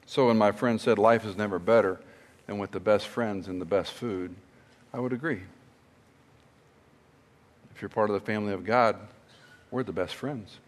So 0.04 0.26
when 0.26 0.36
my 0.36 0.50
friend 0.50 0.80
said 0.80 0.98
life 0.98 1.24
is 1.24 1.36
never 1.36 1.60
better 1.60 2.00
than 2.48 2.58
with 2.58 2.72
the 2.72 2.80
best 2.80 3.06
friends 3.06 3.46
and 3.46 3.60
the 3.60 3.64
best 3.64 3.92
food, 3.92 4.34
I 4.92 4.98
would 4.98 5.12
agree. 5.12 5.42
If 7.72 7.80
you're 7.80 7.88
part 7.88 8.10
of 8.10 8.14
the 8.14 8.26
family 8.26 8.52
of 8.52 8.64
God, 8.64 8.96
we're 9.70 9.84
the 9.84 9.92
best 9.92 10.16
friends. 10.16 10.58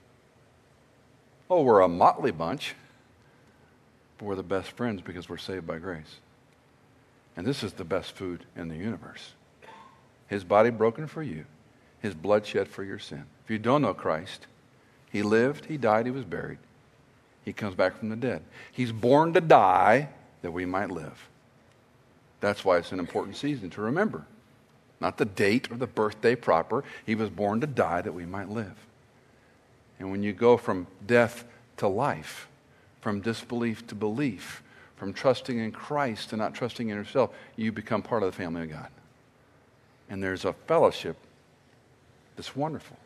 Oh, 1.51 1.63
we're 1.63 1.81
a 1.81 1.89
motley 1.89 2.31
bunch, 2.31 2.77
but 4.17 4.27
we're 4.27 4.37
the 4.37 4.45
best 4.45 4.71
friends 4.71 5.03
because 5.03 5.29
we're 5.29 5.37
saved 5.37 5.67
by 5.67 5.79
grace. 5.79 6.21
And 7.37 7.47
this 7.47 7.63
is 7.63 7.73
the 7.73 7.85
best 7.85 8.13
food 8.13 8.45
in 8.57 8.69
the 8.69 8.77
universe. 8.77 9.33
His 10.27 10.45
body 10.45 10.71
broken 10.71 11.07
for 11.07 11.23
you, 11.23 11.45
his 12.01 12.15
blood 12.15 12.47
shed 12.47 12.69
for 12.69 12.85
your 12.85 12.99
sin. 12.99 13.25
If 13.45 13.51
you 13.51 13.59
don't 13.59 13.83
know 13.83 13.95
Christ, 13.95 14.47
he 15.11 15.23
lived, 15.23 15.67
he 15.67 15.77
died, 15.77 16.07
he 16.07 16.13
was 16.13 16.25
buried. 16.25 16.59
He 17.45 17.53
comes 17.53 17.75
back 17.75 17.99
from 17.99 18.09
the 18.09 18.17
dead. 18.17 18.43
He's 18.71 18.93
born 18.93 19.33
to 19.35 19.41
die 19.41 20.09
that 20.43 20.53
we 20.53 20.65
might 20.65 20.91
live. 20.91 21.29
That's 22.41 22.65
why 22.65 22.79
it's 22.79 22.93
an 22.93 22.99
important 22.99 23.37
season 23.37 23.71
to 23.71 23.83
remember. 23.83 24.25
Not 25.01 25.19
the 25.19 25.25
date 25.25 25.71
or 25.71 25.77
the 25.77 25.87
birthday 25.87 26.35
proper. 26.35 26.85
He 27.05 27.15
was 27.15 27.29
born 27.29 27.61
to 27.61 27.67
die 27.67 28.03
that 28.03 28.15
we 28.15 28.25
might 28.25 28.49
live. 28.49 28.75
And 29.99 30.11
when 30.11 30.23
you 30.23 30.33
go 30.33 30.57
from 30.57 30.87
death 31.07 31.45
to 31.79 31.89
life, 31.89 32.49
from 33.01 33.21
disbelief 33.21 33.87
to 33.89 33.95
belief, 33.95 34.63
from 35.03 35.13
trusting 35.13 35.59
in 35.59 35.73
Christ 35.73 36.31
to 36.31 36.37
not 36.37 36.55
trusting 36.55 36.89
in 36.89 36.97
yourself, 36.97 37.31
you 37.57 37.73
become 37.73 38.03
part 38.03 38.23
of 38.23 38.31
the 38.31 38.37
family 38.37 38.63
of 38.63 38.71
God. 38.71 38.87
And 40.09 40.23
there's 40.23 40.45
a 40.45 40.53
fellowship 40.53 41.17
that's 42.37 42.55
wonderful. 42.55 42.97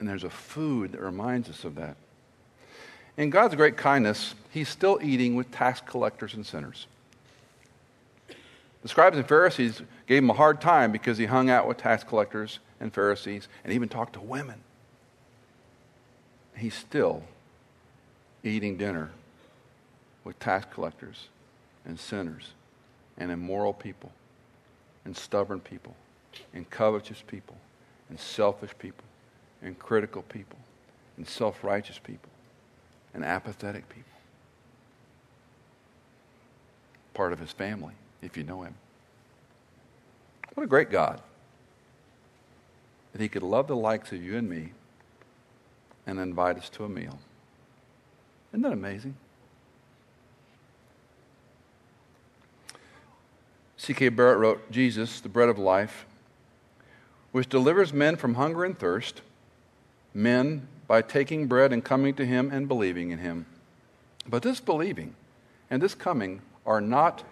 And 0.00 0.08
there's 0.08 0.24
a 0.24 0.30
food 0.30 0.90
that 0.90 1.00
reminds 1.00 1.48
us 1.48 1.62
of 1.62 1.76
that. 1.76 1.94
In 3.16 3.30
God's 3.30 3.54
great 3.54 3.76
kindness, 3.76 4.34
He's 4.50 4.68
still 4.68 4.98
eating 5.00 5.36
with 5.36 5.52
tax 5.52 5.80
collectors 5.80 6.34
and 6.34 6.44
sinners. 6.44 6.88
The 8.82 8.88
scribes 8.88 9.16
and 9.16 9.28
Pharisees 9.28 9.80
gave 10.08 10.24
him 10.24 10.30
a 10.30 10.34
hard 10.34 10.60
time 10.60 10.90
because 10.90 11.18
he 11.18 11.26
hung 11.26 11.50
out 11.50 11.68
with 11.68 11.76
tax 11.76 12.02
collectors 12.02 12.58
and 12.80 12.92
Pharisees 12.92 13.46
and 13.62 13.72
even 13.72 13.88
talked 13.88 14.14
to 14.14 14.20
women. 14.20 14.60
he's 16.56 16.74
still 16.74 17.22
eating 18.42 18.76
dinner 18.76 19.12
with 20.24 20.38
tax 20.38 20.66
collectors 20.72 21.28
and 21.84 21.98
sinners 21.98 22.52
and 23.16 23.30
immoral 23.30 23.72
people 23.72 24.12
and 25.04 25.16
stubborn 25.16 25.60
people 25.60 25.96
and 26.52 26.68
covetous 26.70 27.22
people 27.26 27.56
and 28.08 28.18
selfish 28.18 28.70
people 28.78 29.04
and 29.62 29.78
critical 29.78 30.22
people 30.22 30.58
and 31.16 31.26
self 31.26 31.64
righteous 31.64 31.98
people 31.98 32.30
and 33.14 33.24
apathetic 33.24 33.88
people. 33.88 34.04
Part 37.14 37.32
of 37.32 37.40
his 37.40 37.52
family, 37.52 37.94
if 38.22 38.36
you 38.36 38.44
know 38.44 38.62
him. 38.62 38.74
What 40.54 40.62
a 40.62 40.66
great 40.66 40.90
God. 40.90 41.20
That 43.12 43.20
he 43.20 43.28
could 43.28 43.42
love 43.42 43.66
the 43.66 43.76
likes 43.76 44.12
of 44.12 44.22
you 44.22 44.36
and 44.36 44.48
me 44.48 44.72
and 46.06 46.20
invite 46.20 46.56
us 46.56 46.68
to 46.70 46.84
a 46.84 46.88
meal. 46.88 47.18
Isn't 48.52 48.62
that 48.62 48.72
amazing? 48.72 49.16
C.K. 53.88 54.10
Barrett 54.10 54.36
wrote 54.36 54.70
Jesus, 54.70 55.18
the 55.18 55.30
bread 55.30 55.48
of 55.48 55.58
life, 55.58 56.04
which 57.32 57.48
delivers 57.48 57.90
men 57.90 58.16
from 58.16 58.34
hunger 58.34 58.62
and 58.66 58.78
thirst, 58.78 59.22
men 60.12 60.68
by 60.86 61.00
taking 61.00 61.46
bread 61.46 61.72
and 61.72 61.82
coming 61.82 62.12
to 62.16 62.26
him 62.26 62.50
and 62.52 62.68
believing 62.68 63.12
in 63.12 63.18
him. 63.18 63.46
But 64.28 64.42
this 64.42 64.60
believing 64.60 65.14
and 65.70 65.80
this 65.80 65.94
coming 65.94 66.42
are 66.66 66.82
not 66.82 67.24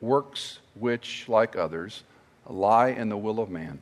works 0.00 0.58
which, 0.74 1.28
like 1.28 1.54
others, 1.54 2.02
lie 2.48 2.88
in 2.88 3.08
the 3.08 3.16
will 3.16 3.38
of 3.38 3.48
man. 3.48 3.78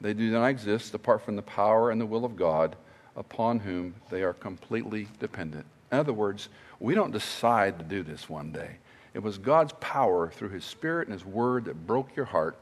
They 0.00 0.12
do 0.12 0.28
not 0.32 0.46
exist 0.46 0.92
apart 0.92 1.22
from 1.22 1.36
the 1.36 1.42
power 1.42 1.92
and 1.92 2.00
the 2.00 2.06
will 2.06 2.24
of 2.24 2.34
God, 2.34 2.74
upon 3.14 3.60
whom 3.60 3.94
they 4.10 4.24
are 4.24 4.34
completely 4.34 5.06
dependent. 5.20 5.66
In 5.92 5.98
other 5.98 6.12
words, 6.12 6.48
we 6.80 6.96
don't 6.96 7.12
decide 7.12 7.78
to 7.78 7.84
do 7.84 8.02
this 8.02 8.28
one 8.28 8.50
day. 8.50 8.78
It 9.14 9.22
was 9.22 9.38
God's 9.38 9.72
power 9.80 10.28
through 10.28 10.50
His 10.50 10.64
Spirit 10.64 11.08
and 11.08 11.12
His 11.12 11.24
Word 11.24 11.66
that 11.66 11.86
broke 11.86 12.14
your 12.16 12.26
heart 12.26 12.56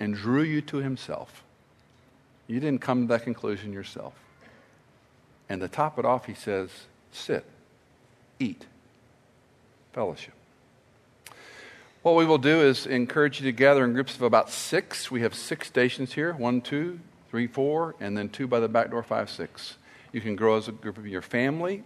and 0.00 0.14
drew 0.14 0.42
you 0.42 0.62
to 0.62 0.78
Himself. 0.78 1.44
You 2.46 2.58
didn't 2.58 2.80
come 2.80 3.02
to 3.02 3.08
that 3.12 3.24
conclusion 3.24 3.72
yourself. 3.72 4.14
And 5.50 5.60
to 5.60 5.68
top 5.68 5.98
it 5.98 6.06
off, 6.06 6.24
He 6.24 6.34
says, 6.34 6.70
sit, 7.12 7.44
eat, 8.38 8.64
fellowship. 9.92 10.34
What 12.02 12.14
we 12.14 12.24
will 12.24 12.38
do 12.38 12.62
is 12.62 12.86
encourage 12.86 13.40
you 13.40 13.46
to 13.46 13.52
gather 13.52 13.84
in 13.84 13.92
groups 13.92 14.14
of 14.14 14.22
about 14.22 14.50
six. 14.50 15.10
We 15.10 15.20
have 15.20 15.34
six 15.34 15.66
stations 15.66 16.14
here 16.14 16.32
one, 16.32 16.62
two, 16.62 17.00
three, 17.28 17.46
four, 17.46 17.94
and 18.00 18.16
then 18.16 18.30
two 18.30 18.46
by 18.46 18.60
the 18.60 18.68
back 18.68 18.90
door, 18.90 19.02
five, 19.02 19.28
six. 19.28 19.76
You 20.12 20.22
can 20.22 20.36
grow 20.36 20.56
as 20.56 20.68
a 20.68 20.72
group 20.72 20.96
of 20.96 21.06
your 21.06 21.20
family. 21.20 21.82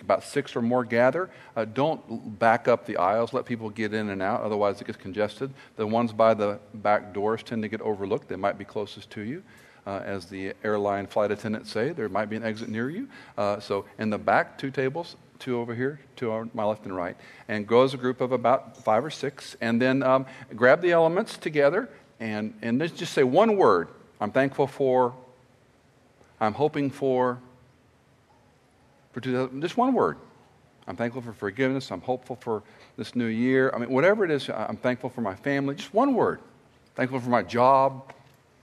About 0.00 0.22
six 0.22 0.54
or 0.56 0.62
more 0.62 0.84
gather. 0.84 1.30
Uh, 1.56 1.64
don't 1.64 2.38
back 2.38 2.68
up 2.68 2.86
the 2.86 2.96
aisles. 2.96 3.32
Let 3.32 3.44
people 3.44 3.70
get 3.70 3.94
in 3.94 4.10
and 4.10 4.22
out, 4.22 4.42
otherwise, 4.42 4.80
it 4.80 4.86
gets 4.86 4.98
congested. 4.98 5.52
The 5.76 5.86
ones 5.86 6.12
by 6.12 6.34
the 6.34 6.58
back 6.74 7.12
doors 7.12 7.42
tend 7.42 7.62
to 7.62 7.68
get 7.68 7.80
overlooked. 7.80 8.28
They 8.28 8.36
might 8.36 8.58
be 8.58 8.64
closest 8.64 9.10
to 9.10 9.22
you. 9.22 9.42
Uh, 9.86 10.00
as 10.02 10.24
the 10.26 10.54
airline 10.64 11.06
flight 11.06 11.30
attendants 11.30 11.70
say, 11.70 11.90
there 11.90 12.08
might 12.08 12.30
be 12.30 12.36
an 12.36 12.42
exit 12.42 12.70
near 12.70 12.88
you. 12.88 13.06
Uh, 13.36 13.60
so, 13.60 13.84
in 13.98 14.08
the 14.08 14.16
back, 14.16 14.56
two 14.56 14.70
tables, 14.70 15.16
two 15.38 15.58
over 15.58 15.74
here, 15.74 16.00
two 16.16 16.32
on 16.32 16.50
my 16.54 16.64
left 16.64 16.86
and 16.86 16.96
right, 16.96 17.16
and 17.48 17.66
go 17.66 17.84
as 17.84 17.92
a 17.92 17.98
group 17.98 18.22
of 18.22 18.32
about 18.32 18.82
five 18.82 19.04
or 19.04 19.10
six. 19.10 19.56
And 19.60 19.82
then 19.82 20.02
um, 20.02 20.24
grab 20.56 20.80
the 20.80 20.92
elements 20.92 21.36
together 21.36 21.90
and, 22.18 22.54
and 22.62 22.80
just 22.96 23.12
say 23.12 23.24
one 23.24 23.56
word 23.56 23.88
I'm 24.20 24.30
thankful 24.30 24.66
for, 24.66 25.14
I'm 26.40 26.54
hoping 26.54 26.90
for, 26.90 27.40
for 29.14 29.20
just 29.20 29.76
one 29.76 29.94
word. 29.94 30.18
I'm 30.86 30.96
thankful 30.96 31.22
for 31.22 31.32
forgiveness. 31.32 31.90
I'm 31.90 32.02
hopeful 32.02 32.36
for 32.36 32.62
this 32.96 33.14
new 33.14 33.26
year. 33.26 33.70
I 33.74 33.78
mean, 33.78 33.90
whatever 33.90 34.24
it 34.24 34.30
is, 34.30 34.50
I'm 34.50 34.76
thankful 34.76 35.08
for 35.08 35.22
my 35.22 35.34
family. 35.34 35.76
Just 35.76 35.94
one 35.94 36.14
word. 36.14 36.40
Thankful 36.96 37.20
for 37.20 37.30
my 37.30 37.42
job. 37.42 38.12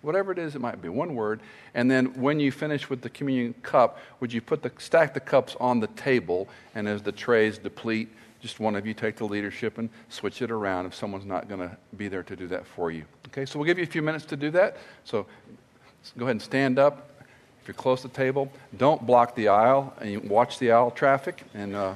Whatever 0.02 0.32
it 0.32 0.38
is, 0.38 0.56
it 0.56 0.60
might 0.60 0.82
be 0.82 0.90
one 0.90 1.16
word. 1.16 1.40
And 1.74 1.90
then 1.90 2.20
when 2.20 2.40
you 2.40 2.52
finish 2.52 2.90
with 2.90 3.02
the 3.02 3.10
communion 3.10 3.54
cup, 3.64 4.00
would 4.20 4.34
you 4.34 4.42
put 4.42 4.62
the 4.62 4.72
stack 4.78 5.14
the 5.14 5.20
cups 5.20 5.56
on 5.60 5.80
the 5.80 5.88
table, 5.88 6.48
and 6.76 6.88
as 6.88 7.02
the 7.02 7.12
trays 7.12 7.58
deplete, 7.58 8.10
just 8.42 8.60
one 8.60 8.76
of 8.76 8.88
you 8.88 8.96
take 8.96 9.16
the 9.16 9.26
leadership 9.26 9.78
and 9.78 9.90
switch 10.10 10.42
it 10.42 10.50
around 10.50 10.88
if 10.88 10.96
someone's 10.96 11.26
not 11.26 11.48
going 11.48 11.62
to 11.62 11.78
be 11.98 12.08
there 12.08 12.24
to 12.24 12.36
do 12.36 12.48
that 12.48 12.66
for 12.66 12.90
you. 12.92 13.06
Okay, 13.28 13.46
so 13.46 13.60
we'll 13.60 13.68
give 13.68 13.78
you 13.78 13.84
a 13.84 13.88
few 13.88 14.02
minutes 14.02 14.26
to 14.26 14.36
do 14.36 14.50
that. 14.52 14.78
So 15.06 15.28
go 16.18 16.26
ahead 16.26 16.32
and 16.32 16.42
stand 16.42 16.80
up. 16.80 17.11
If 17.62 17.68
you're 17.68 17.76
close 17.76 18.02
to 18.02 18.08
the 18.08 18.14
table, 18.16 18.52
don't 18.76 19.06
block 19.06 19.36
the 19.36 19.50
aisle 19.50 19.94
and 20.02 20.28
watch 20.28 20.58
the 20.58 20.72
aisle 20.72 20.90
traffic, 20.90 21.44
and 21.54 21.76
uh, 21.76 21.94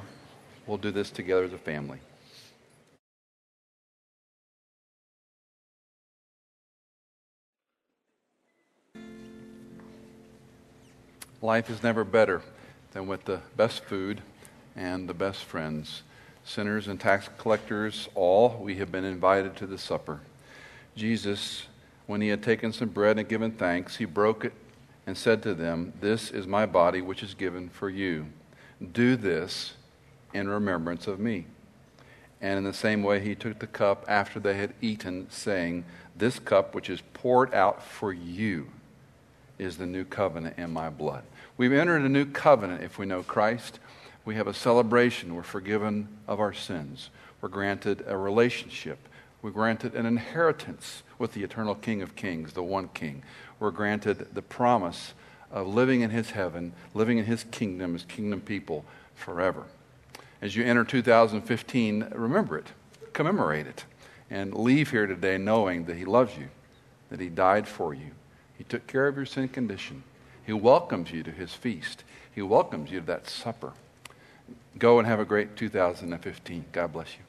we'll 0.64 0.78
do 0.78 0.92
this 0.92 1.10
together 1.10 1.42
as 1.42 1.52
a 1.52 1.58
family. 1.58 1.98
Life 11.42 11.68
is 11.68 11.82
never 11.82 12.04
better 12.04 12.42
than 12.92 13.08
with 13.08 13.24
the 13.24 13.40
best 13.56 13.84
food 13.84 14.22
and 14.76 15.08
the 15.08 15.14
best 15.14 15.44
friends. 15.44 16.02
Sinners 16.44 16.86
and 16.86 17.00
tax 17.00 17.28
collectors, 17.38 18.08
all, 18.14 18.56
we 18.60 18.76
have 18.76 18.92
been 18.92 19.04
invited 19.04 19.56
to 19.56 19.66
the 19.66 19.78
supper. 19.78 20.20
Jesus, 20.94 21.66
when 22.06 22.20
he 22.20 22.28
had 22.28 22.40
taken 22.40 22.72
some 22.72 22.88
bread 22.88 23.18
and 23.18 23.28
given 23.28 23.50
thanks, 23.50 23.96
he 23.96 24.04
broke 24.04 24.44
it 24.44 24.52
and 25.06 25.16
said 25.16 25.42
to 25.44 25.54
them, 25.54 25.92
This 26.00 26.30
is 26.30 26.46
my 26.46 26.66
body, 26.66 27.00
which 27.00 27.22
is 27.22 27.34
given 27.34 27.68
for 27.68 27.88
you. 27.88 28.26
Do 28.92 29.16
this 29.16 29.74
in 30.34 30.48
remembrance 30.48 31.06
of 31.06 31.20
me. 31.20 31.46
And 32.40 32.58
in 32.58 32.64
the 32.64 32.74
same 32.74 33.02
way, 33.02 33.20
he 33.20 33.34
took 33.34 33.58
the 33.58 33.66
cup 33.66 34.04
after 34.08 34.38
they 34.38 34.54
had 34.54 34.74
eaten, 34.82 35.28
saying, 35.30 35.84
This 36.16 36.38
cup, 36.38 36.74
which 36.74 36.90
is 36.90 37.00
poured 37.14 37.54
out 37.54 37.82
for 37.82 38.12
you, 38.12 38.66
is 39.58 39.78
the 39.78 39.86
new 39.86 40.04
covenant 40.04 40.58
in 40.58 40.70
my 40.70 40.90
blood. 40.90 41.22
We've 41.56 41.72
entered 41.72 42.02
a 42.02 42.08
new 42.08 42.26
covenant 42.26 42.82
if 42.82 42.98
we 42.98 43.06
know 43.06 43.22
Christ. 43.22 43.78
We 44.26 44.34
have 44.34 44.46
a 44.46 44.54
celebration. 44.54 45.34
We're 45.34 45.42
forgiven 45.42 46.08
of 46.28 46.40
our 46.40 46.52
sins. 46.52 47.10
We're 47.40 47.48
granted 47.48 48.04
a 48.06 48.18
relationship. 48.18 48.98
We're 49.40 49.50
granted 49.50 49.94
an 49.94 50.04
inheritance 50.04 51.02
with 51.18 51.32
the 51.32 51.44
eternal 51.44 51.74
King 51.74 52.02
of 52.02 52.16
Kings, 52.16 52.52
the 52.52 52.62
one 52.62 52.88
King. 52.88 53.22
We're 53.58 53.70
granted 53.70 54.34
the 54.34 54.42
promise 54.42 55.14
of 55.50 55.66
living 55.66 56.00
in 56.00 56.10
His 56.10 56.30
heaven, 56.30 56.72
living 56.94 57.18
in 57.18 57.24
His 57.24 57.44
kingdom 57.44 57.94
as 57.94 58.04
kingdom 58.04 58.40
people 58.40 58.84
forever. 59.14 59.64
As 60.42 60.54
you 60.54 60.64
enter 60.64 60.84
2015, 60.84 62.08
remember 62.14 62.58
it, 62.58 62.66
commemorate 63.12 63.66
it, 63.66 63.84
and 64.30 64.54
leave 64.54 64.90
here 64.90 65.06
today 65.06 65.38
knowing 65.38 65.86
that 65.86 65.96
He 65.96 66.04
loves 66.04 66.36
you, 66.36 66.48
that 67.10 67.20
He 67.20 67.28
died 67.28 67.66
for 67.66 67.94
you. 67.94 68.10
He 68.56 68.64
took 68.64 68.86
care 68.86 69.06
of 69.06 69.16
your 69.16 69.26
sin 69.26 69.48
condition. 69.48 70.02
He 70.44 70.52
welcomes 70.52 71.10
you 71.10 71.22
to 71.24 71.30
his 71.30 71.52
feast. 71.52 72.04
He 72.32 72.42
welcomes 72.42 72.90
you 72.90 73.00
to 73.00 73.06
that 73.06 73.28
supper. 73.28 73.72
Go 74.78 74.98
and 74.98 75.06
have 75.08 75.18
a 75.18 75.24
great 75.24 75.56
2015. 75.56 76.66
God 76.72 76.92
bless 76.92 77.14
you. 77.14 77.25